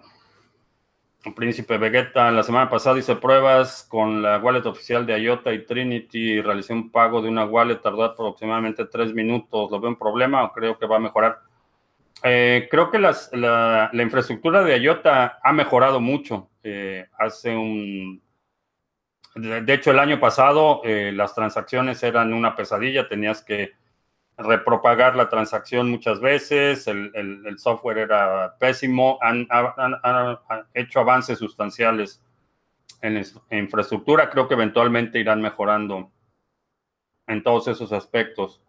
[1.34, 6.40] Príncipe Vegeta, la semana pasada hice pruebas con la wallet oficial de IOTA y Trinity
[6.40, 9.70] realicé un pago de una wallet, tardó aproximadamente tres minutos.
[9.70, 11.38] ¿Lo veo un problema o creo que va a mejorar?
[12.22, 16.50] Eh, creo que la, infraestructura de IOTA ha mejorado mucho.
[16.62, 18.20] Eh, hace un
[19.36, 23.72] de, hecho, el año pasado eh, las transacciones eran una pesadilla, tenías que
[24.38, 29.46] repropagar la transacción muchas veces, el, software era pésimo, han,
[30.74, 32.22] hecho avances sustanciales
[33.02, 33.16] en,
[33.50, 36.10] en infraestructura, creo que eventualmente irán mejorando
[37.26, 38.62] en todos esos aspectos.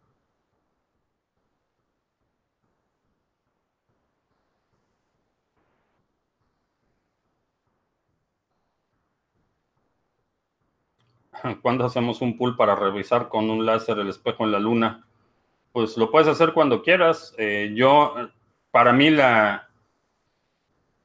[11.61, 15.05] ¿Cuándo hacemos un pool para revisar con un láser el espejo en la luna?
[15.71, 17.33] Pues lo puedes hacer cuando quieras.
[17.37, 18.15] Eh, yo,
[18.71, 19.69] para mí, la,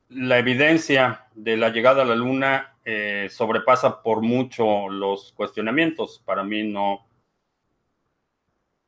[0.08, 6.22] la evidencia de la llegada a la luna eh, sobrepasa por mucho los cuestionamientos.
[6.24, 7.06] Para mí no,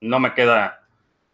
[0.01, 0.87] no me queda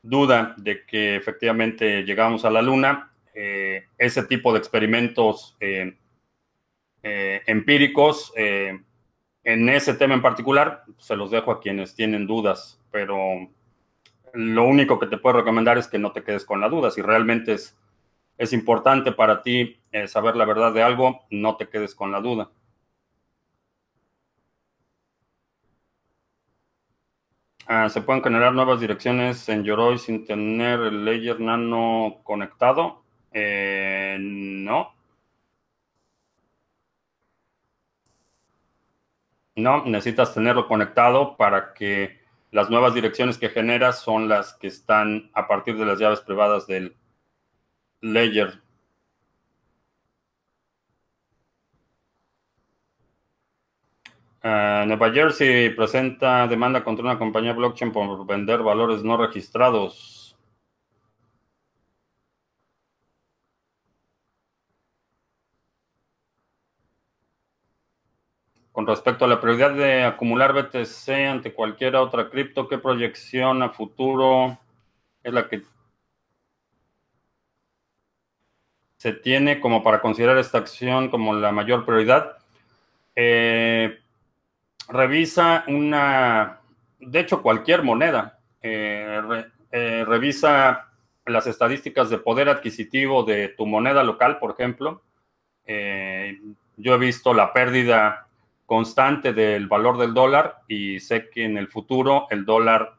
[0.03, 3.13] duda de que efectivamente llegamos a la luna.
[3.35, 5.57] Eh, ese tipo de experimentos
[7.47, 8.33] empíricos
[9.45, 13.17] en ese tema en particular, se los dejo a quienes tienen dudas, pero
[14.35, 16.91] lo único que te puedo recomendar es que no te quedes con la duda.
[16.91, 17.77] Si realmente es,
[18.53, 22.51] importante para ti eh, saber la verdad de algo, no te quedes con la duda.
[27.67, 33.05] Ah, ¿Se pueden generar nuevas direcciones en Yoroi sin tener el layer nano conectado?
[33.33, 34.93] Eh, no.
[39.57, 42.21] No, necesitas tenerlo conectado para que
[42.53, 46.67] las nuevas direcciones que generas son las que están a partir de las llaves privadas
[46.67, 46.97] del
[48.01, 48.61] ledger.
[54.43, 60.35] Uh, Nueva Jersey presenta demanda contra una compañía blockchain por vender valores no registrados.
[68.73, 73.71] Con respecto a la prioridad de acumular BTC ante cualquier otra cripto, ¿qué proyección a
[73.71, 74.59] futuro
[75.23, 75.63] es la que
[78.97, 82.37] se tiene como para considerar esta acción como la mayor prioridad?
[83.15, 83.99] Eh,
[84.89, 86.61] revisa una,
[86.99, 89.23] de hecho cualquier moneda, eh,
[89.71, 90.89] eh, revisa
[91.27, 95.03] las estadísticas de poder adquisitivo de tu moneda local, por ejemplo.
[96.77, 98.27] yo he visto la pérdida
[98.71, 102.95] constante del valor del dólar y sé que en el futuro el dólar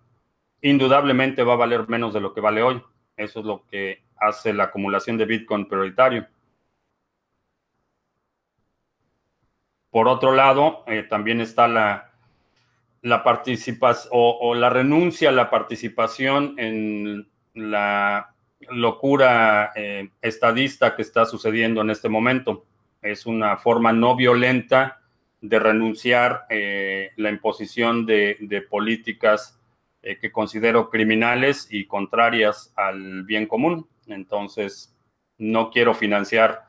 [0.61, 2.83] indudablemente va a valer menos de lo que vale hoy.
[3.15, 6.27] Eso es lo que hace la acumulación de Bitcoin prioritario.
[9.89, 12.11] Por otro lado, eh, también está la,
[13.01, 18.35] la participación o, la renuncia a la participación en la
[18.71, 22.65] locura eh, estadista que está sucediendo en este momento.
[23.01, 25.00] Es una forma no violenta
[25.41, 29.59] de renunciar eh, la imposición de, políticas
[30.03, 33.87] eh, que considero criminales y contrarias al bien común.
[34.07, 34.95] Entonces,
[35.39, 36.67] no quiero financiar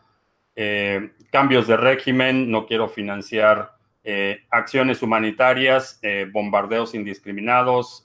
[0.57, 3.73] eh, cambios de régimen, no quiero financiar
[4.05, 6.01] eh, acciones humanitarias,
[6.33, 8.05] bombardeos indiscriminados,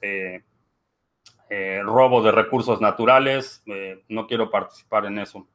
[1.83, 3.63] robo de recursos naturales,
[4.09, 5.47] no quiero participar en eso.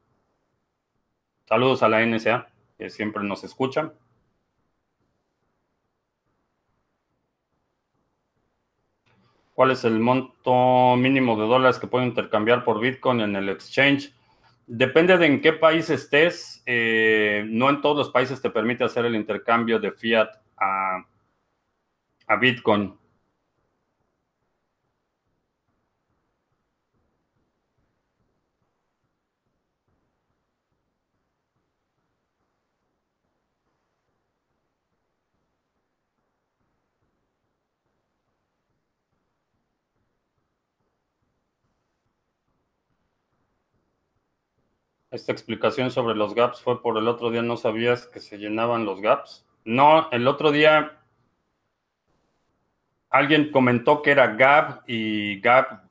[1.47, 2.49] Saludos a la NSA,
[2.79, 3.93] que siempre nos escuchan.
[9.55, 14.15] ¿Cuál es el monto mínimo de dólares que puedo intercambiar por Bitcoin en el exchange?
[14.67, 16.63] Depende de en qué país estés.
[16.65, 21.05] Eh, no en todos los países te permite hacer el intercambio de fiat a,
[22.27, 22.97] a Bitcoin.
[45.13, 48.87] Esta explicación sobre los gaps fue por el otro día, no sabías que se llenaban
[48.87, 49.47] los gaps.
[49.63, 50.99] No, el otro día
[53.11, 55.83] alguien comentó que era Gap y Gap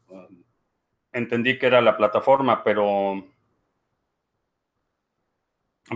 [1.14, 3.24] entendí que era la plataforma, pero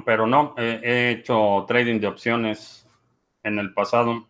[0.05, 2.87] pero no, he hecho trading de opciones
[3.41, 4.27] en el pasado.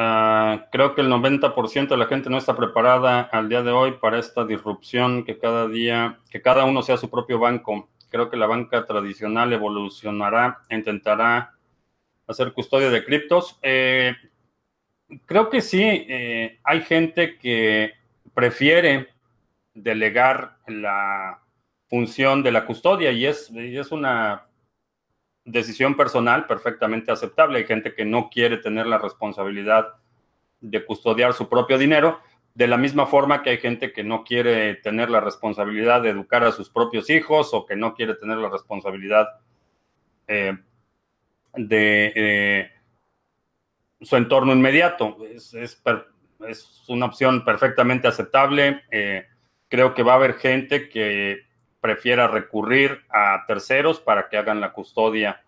[0.00, 3.98] Ah, creo que el 90% de la gente no está preparada al día de hoy
[4.00, 7.88] para esta disrupción que cada día, que cada uno sea su propio banco.
[8.08, 11.52] Creo que la banca tradicional evolucionará, intentará
[12.28, 13.58] hacer custodia de criptos.
[13.60, 14.14] Eh,
[15.26, 17.94] creo que sí, eh, hay gente que
[18.32, 19.08] prefiere
[19.74, 21.40] delegar la
[21.88, 24.47] función de la custodia y es, y es una
[25.48, 27.58] decisión personal perfectamente aceptable.
[27.58, 29.94] Hay gente que no quiere tener la responsabilidad
[30.60, 32.20] de custodiar su propio dinero,
[32.54, 36.44] de la misma forma que hay gente que no quiere tener la responsabilidad de educar
[36.44, 39.28] a sus propios hijos o que no quiere tener la responsabilidad
[40.26, 40.56] eh,
[41.54, 42.70] de eh,
[44.00, 45.16] su entorno inmediato.
[45.32, 45.82] Es,
[46.88, 48.82] una opción perfectamente aceptable.
[48.90, 49.26] Eh,
[49.68, 51.47] creo que va a haber gente que
[51.80, 55.42] prefiera recurrir a terceros para que hagan la custodia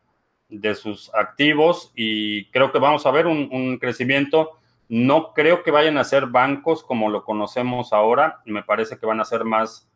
[0.48, 4.58] de sus activos y creo que vamos a ver un, crecimiento.
[4.88, 9.20] No creo que vayan a ser bancos como lo conocemos ahora, me parece que van
[9.20, 9.88] a ser más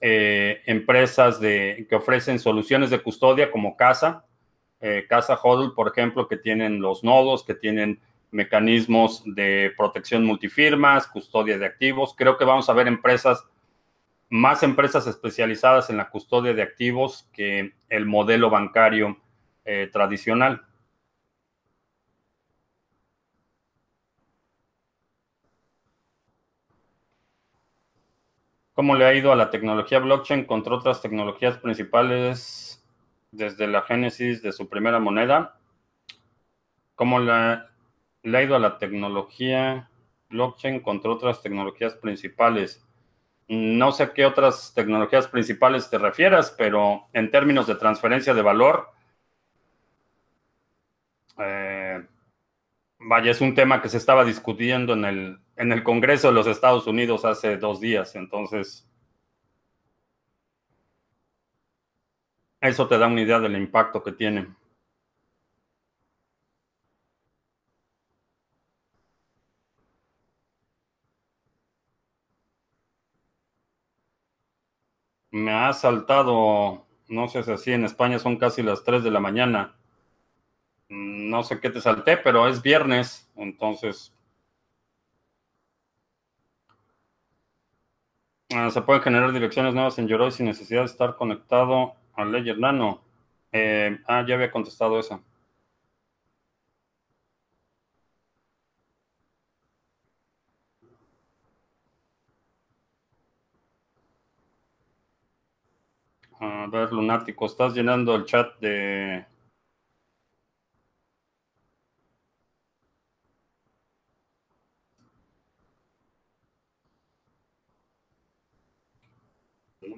[0.00, 4.24] eh, empresas de, que ofrecen soluciones de custodia como Casa,
[4.80, 8.00] eh, Casa Hodl, por ejemplo, que tienen los nodos, que tienen
[8.30, 12.14] mecanismos de protección multifirmas, custodia de activos.
[12.16, 13.44] Creo que vamos a ver empresas
[14.28, 19.18] más empresas especializadas en la custodia de activos que el modelo bancario
[19.64, 20.64] eh, tradicional.
[28.74, 32.84] ¿Cómo le ha ido a la tecnología blockchain contra otras tecnologías principales
[33.30, 35.58] desde la génesis de su primera moneda?
[36.94, 37.60] ¿Cómo le,
[38.22, 39.88] le ha ido a la tecnología
[40.28, 42.85] blockchain contra otras tecnologías principales?
[43.48, 48.42] No sé a qué otras tecnologías principales te refieras, pero en términos de transferencia de
[48.42, 48.90] valor,
[51.38, 52.04] eh,
[52.98, 56.46] vaya, es un tema que se estaba discutiendo en el, en el Congreso de los
[56.46, 58.88] Estados Unidos hace dos días, entonces
[62.60, 64.48] eso te da una idea del impacto que tiene.
[75.36, 79.20] Me ha saltado, no sé si así en España son casi las 3 de la
[79.20, 79.76] mañana.
[80.88, 84.14] No sé qué te salté, pero es viernes, entonces...
[88.54, 92.58] Ah, se pueden generar direcciones nuevas en Yoroi sin necesidad de estar conectado al Ledger
[92.58, 93.02] Nano.
[93.52, 95.20] Eh, ah, ya había contestado esa.
[106.40, 109.26] A ver, lunático, estás llenando el chat de...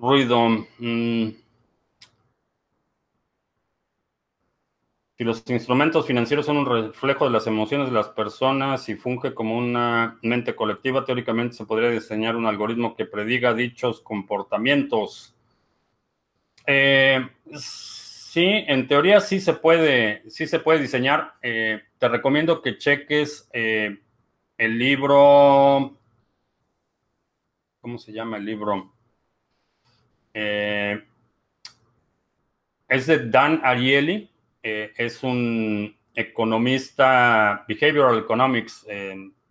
[0.01, 0.49] Ruido.
[0.79, 1.31] Mm.
[5.17, 9.35] Si los instrumentos financieros son un reflejo de las emociones de las personas y funge
[9.35, 15.35] como una mente colectiva, teóricamente se podría diseñar un algoritmo que prediga dichos comportamientos.
[16.71, 21.33] Eh, sí, en teoría sí se puede, sí se puede diseñar.
[21.41, 23.99] Eh, te recomiendo que cheques eh,
[24.59, 25.97] el libro.
[27.81, 28.93] ¿Cómo se llama el libro?
[30.35, 31.01] es
[33.07, 34.31] de Dan Ariely
[34.63, 38.87] es un economista, behavioral economics,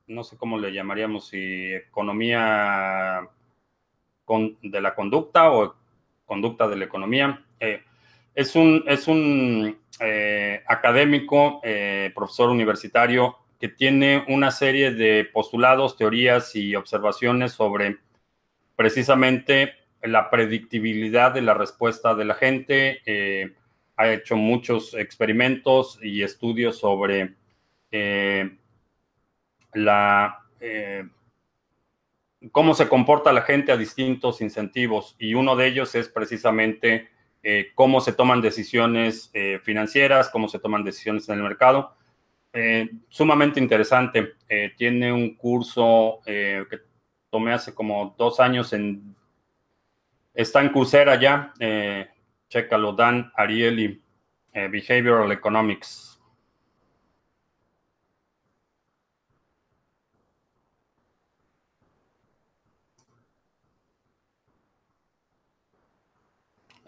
[0.08, 3.28] no sé cómo le llamaríamos, si economía
[4.62, 5.76] de la conducta o
[6.28, 7.44] conducta de la economía.
[7.60, 7.82] Eh,
[8.36, 9.80] es un, es un
[10.68, 11.60] académico,
[12.14, 17.98] profesor universitario, que tiene una serie de postulados, teorías y observaciones sobre
[18.76, 19.74] precisamente
[20.04, 23.02] la predictibilidad de la respuesta de la gente,
[23.98, 27.34] ha hecho muchos experimentos y estudios sobre
[27.92, 28.58] eh,
[29.74, 31.04] la, eh,
[32.52, 37.10] cómo se comporta la gente a distintos incentivos y uno de ellos es precisamente
[37.44, 39.32] eh, cómo se toman decisiones
[39.64, 41.96] financieras, cómo se toman decisiones en el mercado.
[43.10, 44.34] sumamente interesante.
[44.78, 46.80] tiene un curso que
[47.30, 48.74] tomé hace como dos años.
[50.34, 51.54] Está en Coursera ya,
[52.50, 54.02] Chécalo, Dan Ariely,
[54.54, 56.17] eh, Behavioral Economics.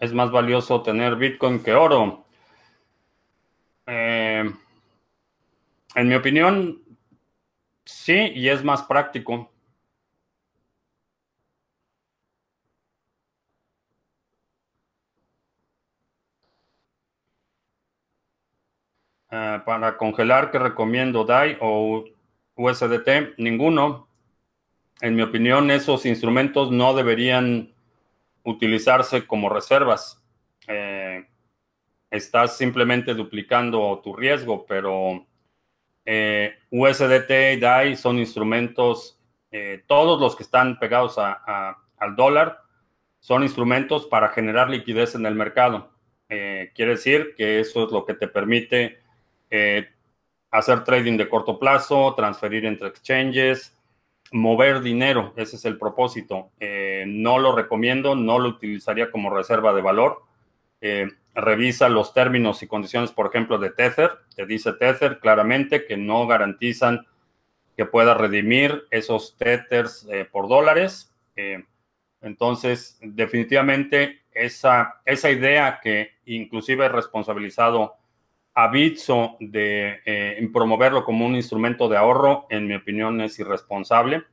[0.00, 2.24] Es más valioso tener Bitcoin que oro.
[3.86, 4.50] Eh,
[5.94, 6.82] en mi opinión,
[7.84, 9.52] sí, y es más práctico.
[19.28, 21.24] Ah, para congelar, ¿qué recomiendo?
[21.24, 22.04] DAI o
[22.56, 23.34] USDT?
[23.38, 24.08] Ninguno.
[25.02, 27.72] En mi opinión, esos instrumentos no deberían
[28.44, 30.22] utilizarse como reservas.
[30.66, 31.26] Eh,
[32.10, 35.26] estás simplemente duplicando tu riesgo, pero
[36.04, 39.20] eh, USDT y DAI son instrumentos,
[39.50, 42.60] eh, todos los que están pegados al dólar
[43.18, 45.90] son instrumentos para generar liquidez en el mercado.
[46.28, 49.00] quiere decir que eso es lo que te permite
[50.50, 53.76] hacer trading de corto plazo, transferir entre exchanges,
[54.30, 56.50] mover dinero, ese es el propósito.
[56.60, 60.22] Eh, no lo recomiendo, no lo utilizaría como reserva de valor.
[60.80, 64.12] Eh, revisa los términos y condiciones, por ejemplo, de Tether.
[64.34, 67.06] Te dice Tether claramente que no garantizan
[67.76, 71.14] que pueda redimir esos Tethers por dólares.
[72.20, 77.99] entonces, definitivamente, esa, esa idea que inclusive he responsabilizado
[78.54, 84.24] a Bitso de eh, promoverlo como un instrumento de ahorro, en mi opinión, es irresponsable.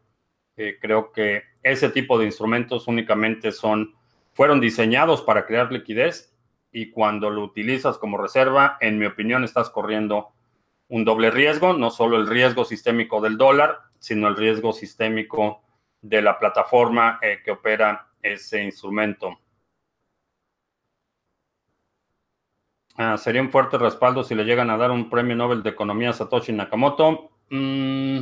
[0.55, 3.95] Eh, creo que ese tipo de instrumentos únicamente son,
[4.34, 6.34] fueron diseñados para crear liquidez
[6.72, 10.30] y cuando lo utilizas como reserva, en mi opinión, estás corriendo
[10.89, 15.61] un doble riesgo, no solo el riesgo sistémico del dólar, sino el riesgo sistémico
[16.01, 19.39] de la plataforma eh, que opera ese instrumento.
[22.98, 26.10] Ah, sería un fuerte respaldo si le llegan a dar un premio Nobel de Economía
[26.10, 27.30] a Satoshi Nakamoto.
[27.52, 28.22] Mm,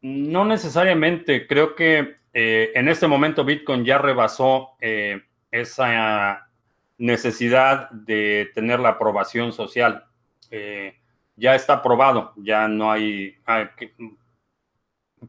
[0.00, 1.46] no necesariamente.
[1.46, 6.48] Creo que eh, en este momento Bitcoin ya rebasó eh, esa
[6.96, 10.06] necesidad de tener la aprobación social.
[10.50, 10.96] Eh,
[11.36, 13.68] ya está aprobado, ya no hay, hay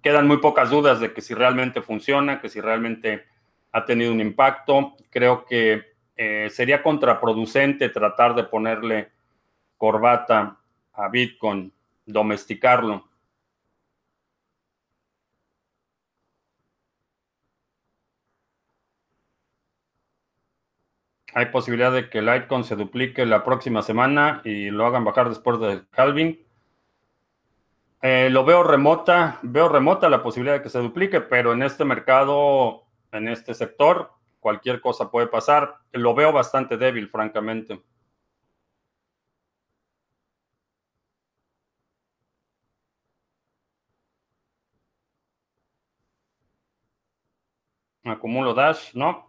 [0.02, 3.26] quedan muy pocas dudas de que si realmente funciona, que si realmente
[3.72, 4.96] ha tenido un impacto.
[5.10, 9.12] Creo que eh, sería contraproducente tratar de ponerle
[9.78, 10.58] corbata
[10.94, 11.74] a Bitcoin,
[12.06, 13.08] domesticarlo.
[21.34, 25.60] Hay posibilidad de que Litecoin se duplique la próxima semana y lo hagan bajar después
[25.60, 26.40] del halving.
[28.02, 31.84] Eh, lo veo remota, veo remota la posibilidad de que se duplique, pero en este
[31.84, 34.14] mercado, en este sector,
[34.46, 35.80] cualquier cosa puede pasar.
[35.92, 37.82] Lo veo bastante débil, francamente.
[48.04, 49.28] Acumulo dash, ¿no?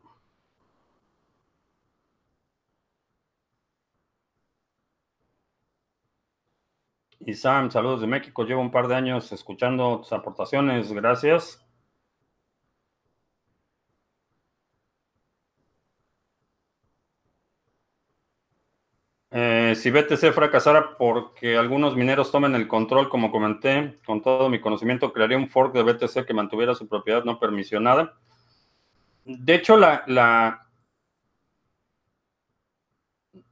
[7.20, 8.44] Y Sam, saludos de México.
[8.44, 10.92] Llevo un par de años escuchando tus aportaciones.
[10.92, 11.65] Gracias.
[19.76, 25.12] Si BTC fracasara porque algunos mineros tomen el control, como comenté, con todo mi conocimiento,
[25.12, 28.14] crearía un fork de BTC que mantuviera su propiedad no permisionada.
[29.24, 30.04] De hecho, la,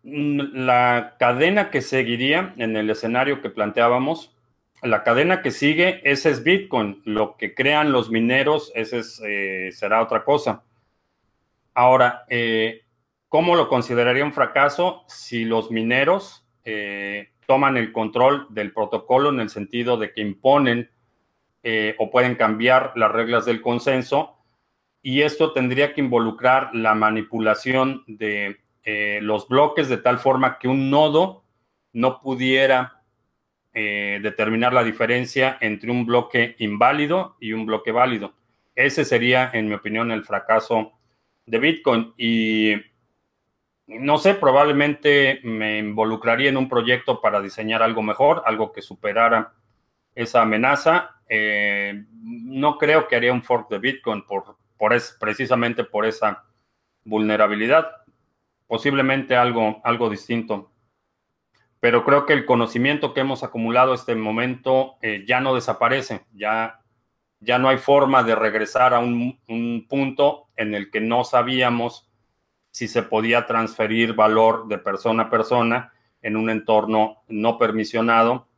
[0.02, 4.34] la, cadena que seguiría en el escenario que planteábamos,
[4.82, 7.02] la cadena que sigue, ese es Bitcoin.
[7.04, 10.62] Lo que crean los mineros, ese eh, será otra cosa.
[11.74, 12.83] Ahora, eh,
[13.34, 19.40] ¿Cómo lo consideraría un fracaso si los mineros eh, toman el control del protocolo en
[19.40, 20.88] el sentido de que imponen
[21.64, 24.36] eh, o pueden cambiar las reglas del consenso?
[25.02, 30.68] Y esto tendría que involucrar la manipulación de eh, los bloques de tal forma que
[30.68, 31.42] un nodo
[31.92, 33.02] no pudiera
[33.72, 38.32] determinar la diferencia entre un bloque inválido y un bloque válido.
[38.76, 40.92] Ese sería, en mi opinión, el fracaso
[41.44, 42.14] de Bitcoin.
[42.16, 42.93] Y
[43.86, 49.52] no sé, probablemente me involucraría en un proyecto para diseñar algo mejor, algo que superara
[50.14, 51.16] esa amenaza.
[51.28, 56.44] Eh, no creo que haría un fork de Bitcoin por, por es, precisamente por esa
[57.04, 57.88] vulnerabilidad.
[58.66, 60.72] Posiblemente algo, algo distinto.
[61.80, 66.24] Pero creo que el conocimiento que hemos acumulado en este momento eh, ya no desaparece.
[66.32, 66.80] Ya,
[67.40, 72.10] ya no hay forma de regresar a un punto en el que no sabíamos
[72.74, 78.48] si se podía transferir valor de persona a persona en un entorno no permisionado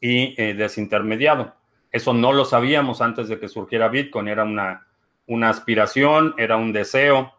[0.00, 1.56] y eh, desintermediado.
[1.90, 4.86] Eso no lo sabíamos antes de que surgiera Bitcoin, era una,
[5.26, 7.34] una aspiración, era un deseo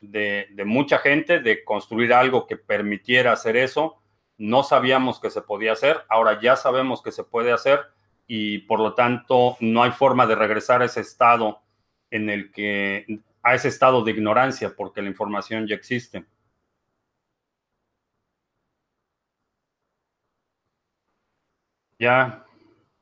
[0.00, 4.00] de, de, mucha gente de construir algo que permitiera hacer eso.
[4.38, 7.80] No sabíamos que se podía hacer, ahora ya sabemos que se puede hacer
[8.26, 11.60] y por lo tanto no hay forma de regresar a ese estado
[12.10, 16.26] en el que a ese estado de ignorancia porque la información ya existe.
[21.98, 22.44] Ya,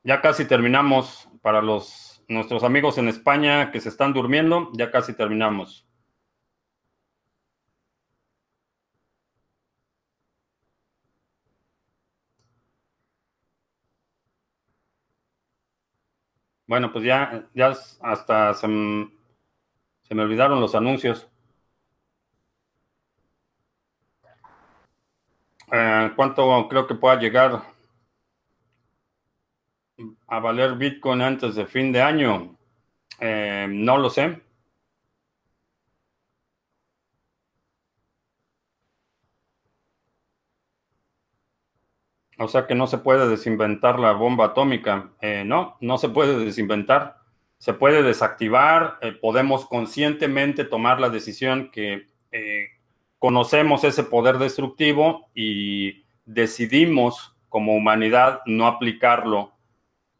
[0.02, 5.14] ya casi terminamos para los nuestros amigos en España que se están durmiendo, ya casi
[5.14, 5.86] terminamos.
[16.66, 18.66] Bueno, pues ya, ya hasta se,
[20.08, 21.28] se me olvidaron los anuncios.
[25.72, 27.62] Eh, ¿Cuánto creo que pueda llegar
[30.26, 32.56] a valer Bitcoin antes de fin de año?
[33.20, 34.40] Eh, no lo sé.
[42.38, 45.12] O sea que no se puede desinventar la bomba atómica.
[45.20, 47.17] Eh, no, no se puede desinventar
[47.58, 52.68] se puede desactivar, eh, podemos conscientemente tomar la decisión que eh,
[53.18, 59.52] conocemos ese poder destructivo y decidimos como humanidad no aplicarlo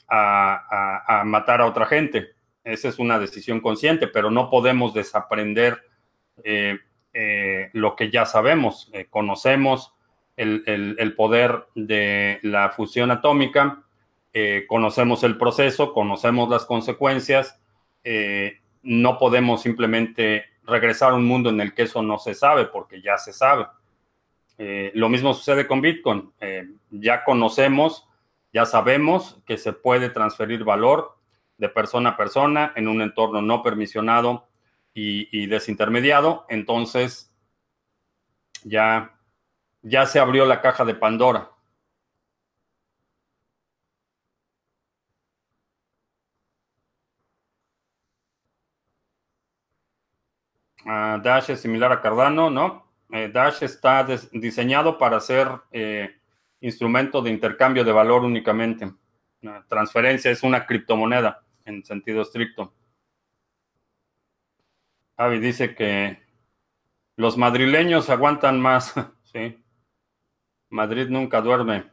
[0.08, 2.30] a, matar a otra gente.
[2.64, 5.82] Esa es una decisión consciente, pero no podemos desaprender
[6.42, 6.78] eh,
[7.74, 8.90] lo que ya sabemos.
[9.10, 9.92] conocemos
[10.36, 13.84] el poder de la fusión atómica
[14.32, 17.60] eh, conocemos el proceso, conocemos las consecuencias,
[18.04, 22.66] eh, no podemos simplemente regresar a un mundo en el que eso no se sabe,
[22.66, 23.66] porque ya se sabe.
[24.58, 26.32] Eh, lo mismo sucede con Bitcoin.
[26.90, 28.08] ya conocemos,
[28.52, 31.16] ya sabemos que se puede transferir valor
[31.58, 34.48] de persona a persona en un entorno no permisionado
[34.94, 36.46] y, y desintermediado.
[36.48, 37.32] Entonces,
[38.64, 39.18] ya,
[39.82, 41.50] ya se abrió la caja de Pandora.
[51.22, 52.86] Dash es similar a Cardano, ¿no?
[53.10, 56.20] Eh, Dash está diseñado para ser eh,
[56.60, 58.92] instrumento de intercambio de valor únicamente.
[59.68, 62.74] Transferencia es una criptomoneda en sentido estricto.
[65.16, 66.22] Avi dice que
[67.16, 68.94] los madrileños aguantan más.
[69.24, 69.58] sí.
[70.70, 71.84] Madrid nunca duerme.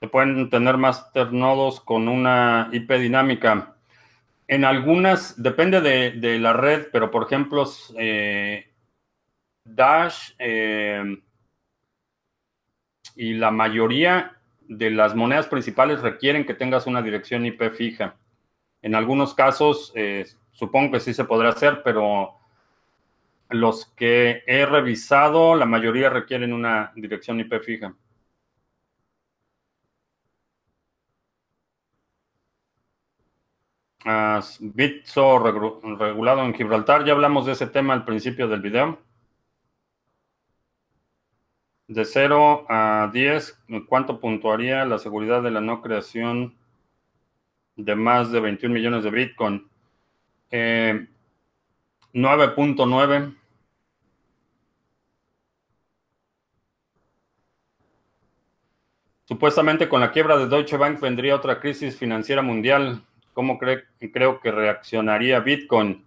[0.00, 3.76] Se pueden tener más nodos con una IP dinámica.
[4.52, 7.64] En algunas, depende de, la red, pero por ejemplo,
[7.96, 8.70] eh,
[9.64, 11.02] Dash eh,
[13.16, 18.16] y la mayoría de las monedas principales requieren que tengas una dirección IP fija.
[18.82, 22.34] En algunos casos, eh, supongo que sí se podrá hacer, pero
[23.48, 27.94] los que he revisado, la mayoría requieren una dirección IP fija.
[34.60, 37.04] Bitso regulado en Gibraltar.
[37.04, 38.98] Ya hablamos de ese tema al principio del video.
[41.86, 46.54] De 0 a 10, ¿cuánto puntuaría la seguridad de la no creación
[47.76, 49.68] de más de 21 millones de Bitcoin?
[50.50, 50.52] 9.9.
[50.52, 51.06] Eh,
[59.24, 63.02] Supuestamente con la quiebra de Deutsche Bank vendría otra crisis financiera mundial.
[63.32, 66.04] ¿Cómo creo que reaccionaría Bitcoin?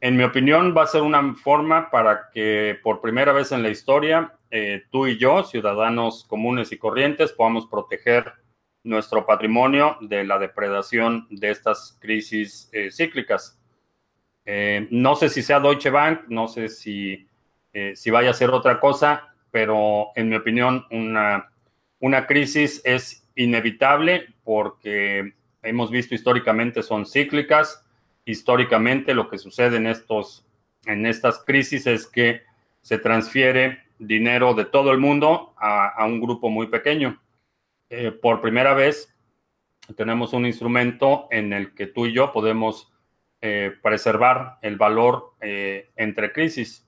[0.00, 3.70] En mi opinión, va a ser una forma para que por primera vez en la
[3.70, 8.32] historia, eh, tú y yo, ciudadanos comunes y corrientes, podamos proteger
[8.84, 13.58] nuestro patrimonio de la depredación de estas crisis eh, cíclicas.
[14.44, 17.26] Eh, no sé si sea Deutsche Bank, no sé si,
[17.94, 21.50] si vaya a ser otra cosa, pero en mi opinión, una,
[21.98, 25.34] una crisis es inevitable porque
[25.66, 27.84] hemos visto históricamente son cíclicas.
[28.24, 30.46] Históricamente lo que sucede en, estos,
[30.86, 32.42] en estas crisis es que
[32.82, 37.20] se transfiere dinero de todo el mundo a, un grupo muy pequeño.
[37.88, 39.14] Eh, por primera vez
[39.96, 42.92] tenemos un instrumento en el que tú y yo podemos
[43.40, 46.85] eh, preservar el valor eh, entre crisis.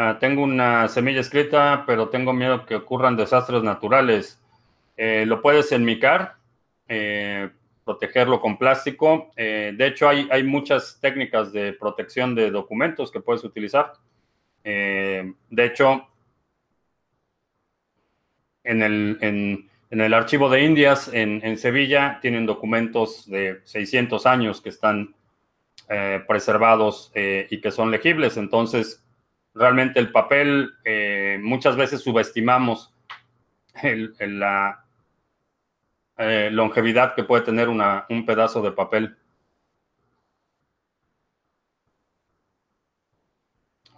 [0.00, 4.40] Ah, tengo una semilla escrita, pero tengo miedo que ocurran desastres naturales.
[4.96, 6.36] Eh, lo puedes enmicar,
[6.86, 7.50] eh,
[7.84, 9.32] protegerlo con plástico.
[9.34, 13.94] Eh, de hecho, hay, hay, muchas técnicas de protección de documentos que puedes utilizar.
[14.62, 16.06] de hecho,
[18.62, 24.60] en el, en, el archivo de Indias en, en, Sevilla tienen documentos de 600 años
[24.60, 25.16] que están
[26.28, 28.36] preservados y que son legibles.
[28.36, 29.02] Entonces,
[29.58, 32.94] realmente el papel, eh, muchas veces subestimamos
[34.20, 34.84] la
[36.16, 39.16] eh, longevidad que puede tener un pedazo de papel.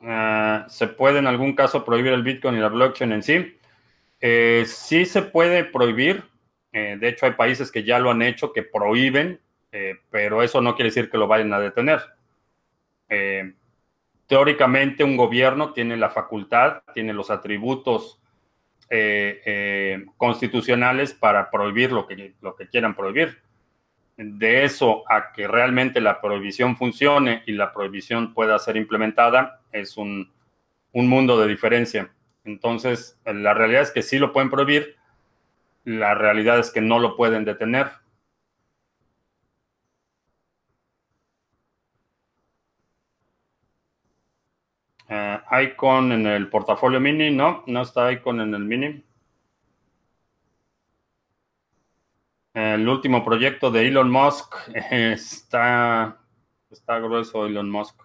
[0.02, 3.58] Ah, ¿Se puede en algún caso prohibir el Bitcoin y la blockchain en sí?
[4.20, 6.24] Eh, sí se puede prohibir.
[6.72, 9.40] de hecho, hay países que ya lo han hecho, que prohíben,
[10.10, 12.00] pero eso no quiere decir que lo vayan a detener
[14.30, 18.20] teóricamente un gobierno tiene la facultad, tiene los atributos
[18.88, 23.42] eh, eh, constitucionales para prohibir lo que, lo que quieran prohibir.
[24.16, 29.96] De eso a que realmente la prohibición funcione y la prohibición pueda ser implementada es
[29.96, 30.30] un,
[30.92, 32.12] un mundo de diferencia.
[32.44, 34.94] Entonces, la realidad es que sí lo pueden prohibir,
[35.82, 37.88] la realidad es que no lo pueden detener.
[45.10, 49.04] Uh, Icon en el portafolio mini, no, no está Icon en el mini.
[52.54, 56.20] El último proyecto de Elon Musk está,
[56.70, 58.00] está grueso Elon Musk.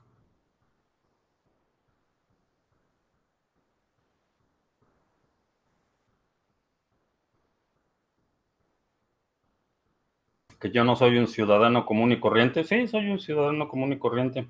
[10.59, 12.63] Que yo no soy un ciudadano común y corriente.
[12.63, 14.47] Sí, soy un ciudadano común y corriente.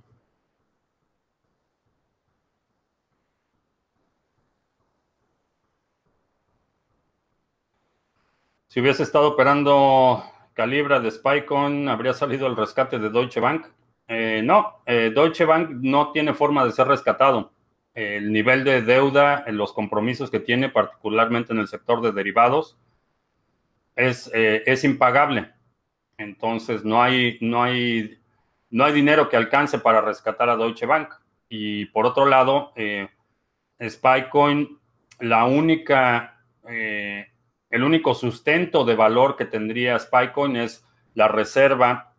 [8.75, 10.21] Si hubiese estado operando
[10.53, 13.67] Calibra de Spycoin, ¿habría salido el rescate de Deutsche Bank?
[14.09, 17.53] Eh, no, eh, Deutsche Bank no tiene forma de ser rescatado.
[17.93, 22.77] El nivel de deuda, los compromisos que tiene, particularmente en el sector de derivados,
[23.95, 25.53] es, eh, es impagable.
[26.17, 28.19] Entonces no hay, no, hay,
[28.71, 31.13] no hay dinero que alcance para rescatar a Deutsche Bank.
[31.47, 32.73] Y por otro lado,
[33.81, 34.77] Spycoin,
[35.21, 36.43] la única
[37.75, 42.15] el único sustento de valor que tendría Spycoin es la reserva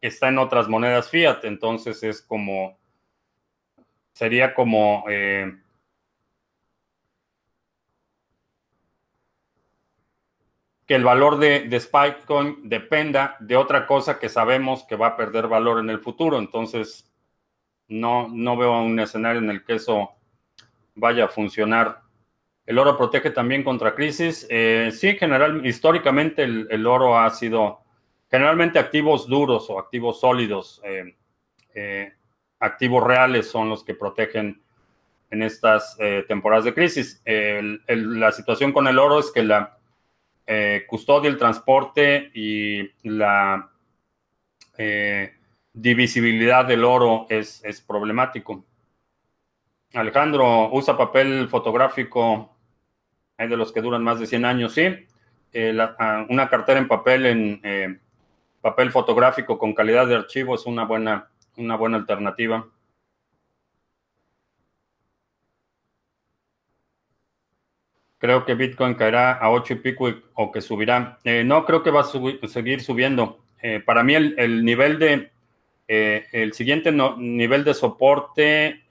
[0.00, 1.44] que está en otras monedas fiat.
[1.44, 2.78] Entonces es como,
[4.14, 5.04] sería como...
[5.10, 5.54] Eh,
[10.86, 15.16] que el valor de, de Spycoin dependa de otra cosa que sabemos que va a
[15.18, 16.38] perder valor en el futuro.
[16.38, 17.12] Entonces,
[17.86, 20.12] no, no veo un escenario en el que eso
[20.94, 22.00] vaya a funcionar
[22.70, 24.46] el oro protege también contra crisis.
[24.48, 27.80] Eh, sí, general, históricamente el, oro ha sido
[28.30, 30.80] generalmente activos duros o activos sólidos.
[30.84, 31.16] Eh,
[31.74, 32.12] eh,
[32.60, 34.62] activos reales son los que protegen
[35.32, 35.96] en estas
[36.28, 37.20] temporadas de crisis.
[37.24, 39.76] la situación con el oro es que la
[40.86, 43.68] custodia, el transporte y la
[45.72, 48.64] divisibilidad del oro es, es problemático.
[49.94, 52.56] Alejandro, ¿usa papel fotográfico
[53.40, 55.06] hay de los que duran más de 100 años, sí.
[56.28, 58.00] una cartera en papel, en
[58.60, 62.66] papel fotográfico con calidad de archivo es una buena, una buena alternativa.
[68.18, 71.18] Creo que Bitcoin caerá a 8 y pico o que subirá.
[71.24, 73.38] Eh, no, creo que va a seguir subiendo.
[73.62, 75.30] Eh, para mí el, nivel de,
[75.88, 78.82] eh, el siguiente nivel de soporte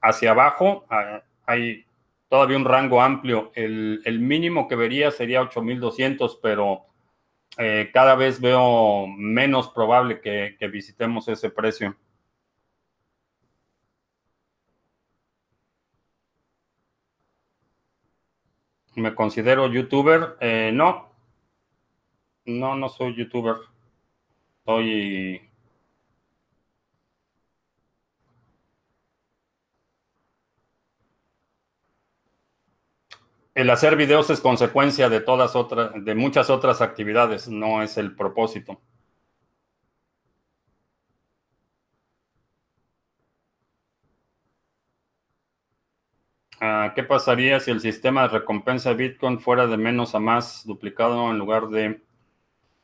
[0.00, 1.84] hacia abajo, ah, hay
[2.28, 3.52] todavía un rango amplio.
[3.54, 6.86] El, mínimo que vería sería 8200, pero
[7.92, 11.96] cada vez veo menos probable que visitemos ese precio.
[18.98, 20.36] ¿Me considero youtuber?
[20.40, 21.08] Eh, no.
[22.46, 23.54] No, no soy youtuber.
[24.64, 25.47] Soy...
[33.58, 38.14] El hacer videos es consecuencia de todas otras, de muchas otras actividades, no es el
[38.14, 38.80] propósito.
[46.60, 50.64] Ah, ¿Qué pasaría si el sistema de recompensa de Bitcoin fuera de menos a más
[50.64, 52.00] duplicado en lugar de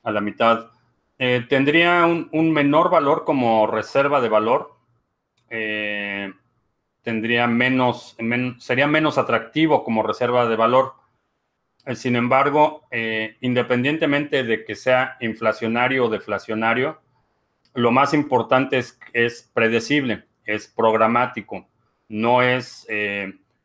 [0.02, 0.72] a la mitad?
[1.20, 4.76] Eh, tendría un, menor valor como reserva de valor.
[5.50, 6.32] Eh,
[7.04, 8.16] tendría menos,
[8.58, 10.94] sería menos atractivo como reserva de valor.
[11.86, 12.88] Eh, sin embargo,
[13.40, 17.00] independientemente de que sea inflacionario o deflacionario,
[17.74, 21.68] lo más importante es, es predecible, es programático,
[22.08, 22.86] no es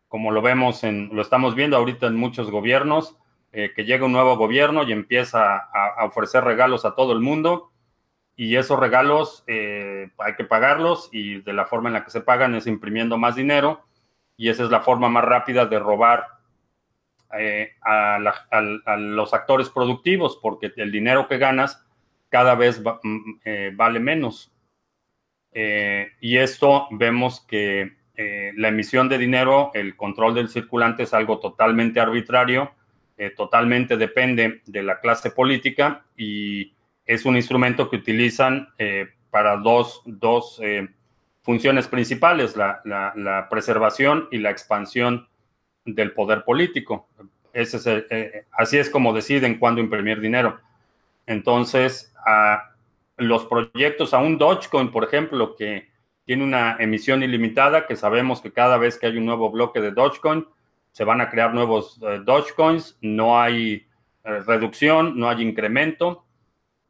[0.09, 3.15] como lo vemos en, lo estamos viendo ahorita en muchos gobiernos,
[3.53, 7.68] eh, que llega un nuevo gobierno y empieza a, ofrecer regalos a todo el mundo
[8.39, 12.21] y esos regalos eh, hay que pagarlos y de la forma en la que se
[12.21, 13.83] pagan es imprimiendo más dinero
[14.37, 16.25] y esa es la forma más rápida de robar
[17.37, 18.17] eh, a,
[18.97, 21.85] los actores productivos porque el dinero que ganas
[22.29, 24.53] cada vez mm, vale menos.
[25.51, 31.39] y esto vemos que eh, la emisión de dinero, el control del circulante es algo
[31.39, 32.71] totalmente arbitrario,
[33.17, 36.73] eh, totalmente depende de la clase política y
[37.09, 40.03] es un instrumento que utilizan eh, para dos,
[41.41, 45.27] funciones principales, la, preservación y la expansión
[45.85, 47.09] del poder político.
[47.51, 50.59] Ese así es como deciden cuándo imprimir dinero.
[51.25, 52.75] Entonces, a
[53.17, 55.89] los proyectos, a un Dogecoin, por ejemplo, que
[56.25, 59.89] tiene una emisión ilimitada que sabemos que cada vez que hay un nuevo bloque de
[59.89, 60.45] Dogecoin,
[60.91, 63.87] se van a crear nuevos eh, Dogecoins, no hay
[64.23, 66.25] eh, reducción, no hay incremento,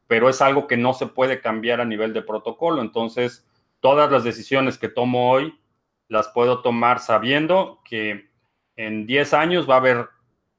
[0.10, 2.82] pero es algo que no se puede cambiar a nivel de protocolo.
[2.82, 3.47] Entonces,
[3.80, 5.53] todas las decisiones que tomo hoy
[6.07, 8.28] las puedo tomar sabiendo que
[8.76, 10.10] en 10 años va a haber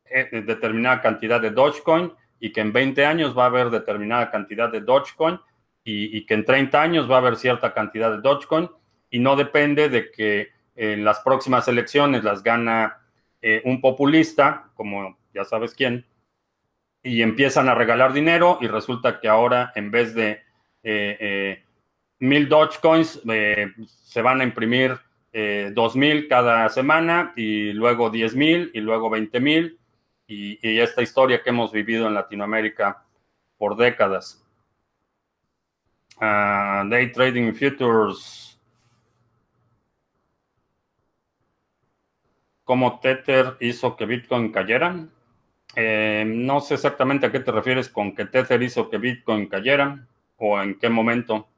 [0.05, 4.71] eh, determinada cantidad de Dogecoin y que en 20 años va a haber determinada cantidad
[4.71, 5.41] de Dogecoin
[5.83, 8.71] y, que en 30 años va a haber cierta cantidad de Dogecoin
[9.11, 13.01] y no depende de que en las próximas elecciones las gana
[13.43, 16.07] eh, un populista, como ya sabes quién,
[17.03, 20.43] y empiezan a regalar dinero y resulta que ahora en vez de
[20.83, 21.65] eh, eh,
[22.19, 23.23] mil Dogecoins
[23.85, 24.99] se van a imprimir
[25.73, 29.79] dos mil cada semana y luego diez mil y luego veinte mil
[30.27, 33.05] y esta historia que hemos vivido en Latinoamérica
[33.57, 34.43] por décadas.
[36.23, 38.61] Ah, day trading futures.
[42.65, 45.07] ¿Cómo Tether hizo que Bitcoin cayera?
[45.77, 50.07] Eh, no sé exactamente a qué te refieres con que Tether hizo que Bitcoin cayera
[50.37, 51.49] o en qué momento.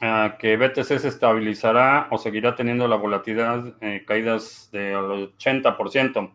[0.00, 4.96] Ah, que BTC se estabilizará o seguirá teniendo la volatilidad, eh, caídas del
[5.38, 6.32] 80%.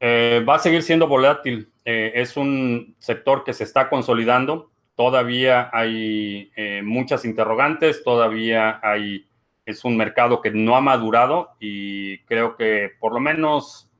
[0.00, 1.72] Eh, va a seguir siendo volátil.
[1.84, 4.70] Es un sector que se está consolidando.
[4.94, 6.52] Todavía hay
[6.84, 9.26] muchas interrogantes, todavía hay,
[9.68, 13.90] es un mercado que no ha madurado y creo que por lo menos,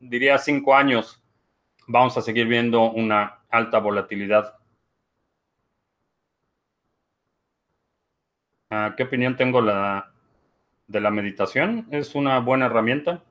[0.00, 1.22] diría cinco años,
[1.86, 4.58] vamos a seguir viendo una alta volatilidad.
[8.70, 10.12] Ah, ¿Qué opinión tengo la,
[10.88, 11.86] de la meditación?
[11.92, 13.22] ¿Es una buena herramienta?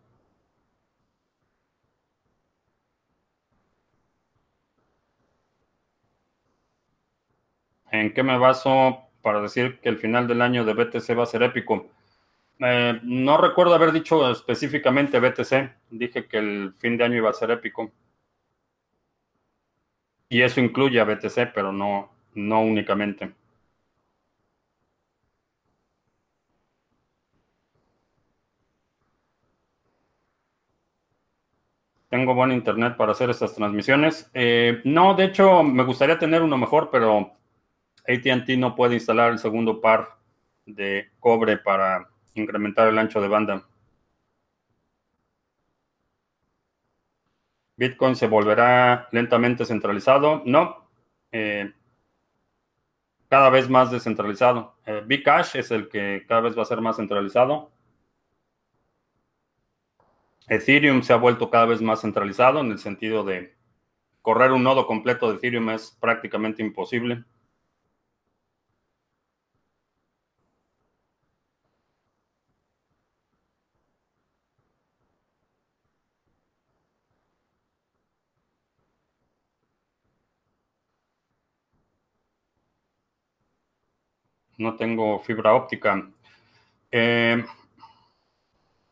[7.91, 11.25] ¿En qué me baso para decir que el final del año de BTC va a
[11.25, 11.87] ser épico.
[12.59, 17.33] Eh, no recuerdo haber dicho específicamente BTC, dije que el fin de año iba a
[17.33, 17.91] ser épico.
[20.29, 23.33] Y eso incluye a BTC, pero no, no únicamente.
[32.09, 34.29] Tengo buen internet para hacer estas transmisiones.
[34.33, 37.31] Eh, no, de hecho, me gustaría tener uno mejor, pero
[38.07, 40.17] ATT no puede instalar el segundo par
[40.65, 43.67] de cobre para incrementar el ancho de banda.
[47.77, 50.43] Bitcoin se volverá lentamente centralizado.
[50.45, 50.87] No.
[51.31, 51.73] Eh,
[53.27, 54.75] cada vez más descentralizado.
[54.85, 57.71] Eh, Bcash es el que cada vez va a ser más centralizado.
[60.47, 63.55] Ethereum se ha vuelto cada vez más centralizado en el sentido de
[64.21, 67.23] correr un nodo completo de Ethereum es prácticamente imposible.
[84.61, 86.07] No tengo fibra óptica.
[86.91, 87.43] Eh,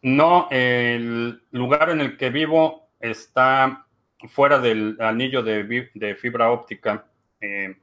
[0.02, 3.86] no, el lugar en el que vivo está
[4.30, 7.06] fuera del anillo de, fibra óptica.
[7.40, 7.78] Eh,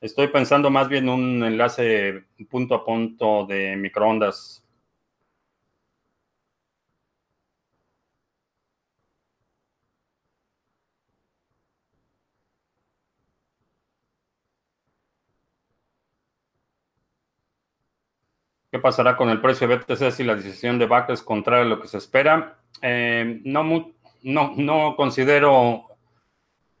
[0.00, 4.63] estoy pensando más bien en un enlace punto a punto de microondas.
[18.74, 21.68] ¿Qué pasará con el precio de BTC si la decisión de BAC es contraria a
[21.68, 22.58] lo que se espera?
[22.82, 25.86] Eh, no, considero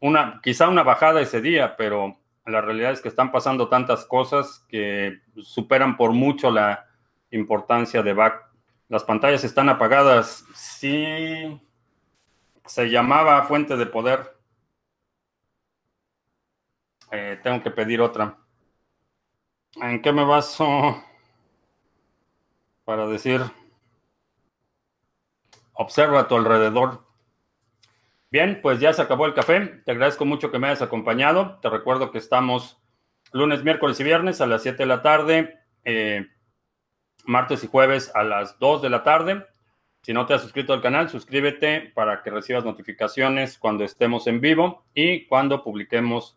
[0.00, 4.66] una, quizá una bajada ese día, pero la realidad es que están pasando tantas cosas
[4.68, 6.84] que superan por mucho la
[7.30, 8.42] importancia de BAC.
[8.88, 10.44] Las pantallas están apagadas.
[10.52, 11.60] Sí,
[12.64, 14.36] se llamaba fuente de poder.
[17.12, 18.36] Eh, tengo que pedir otra.
[19.76, 21.00] ¿En qué me baso?
[22.84, 23.40] Para decir,
[25.72, 27.04] observa a tu alrededor.
[28.30, 29.82] Bien, pues ya se acabó el café.
[29.84, 31.58] Te agradezco mucho que me hayas acompañado.
[31.60, 32.78] Te recuerdo que estamos
[33.32, 36.26] lunes, miércoles y viernes a las 7 de la tarde, eh,
[37.24, 39.46] martes y jueves a las 2 de la tarde.
[40.02, 44.40] Si no te has suscrito al canal, suscríbete para que recibas notificaciones cuando estemos en
[44.40, 46.36] vivo y cuando publiquemos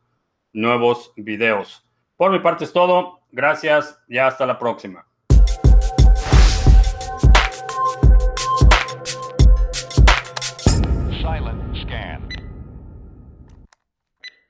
[0.53, 1.83] nuevos videos.
[2.15, 3.19] Por mi parte es todo.
[3.31, 5.06] Gracias y hasta la próxima.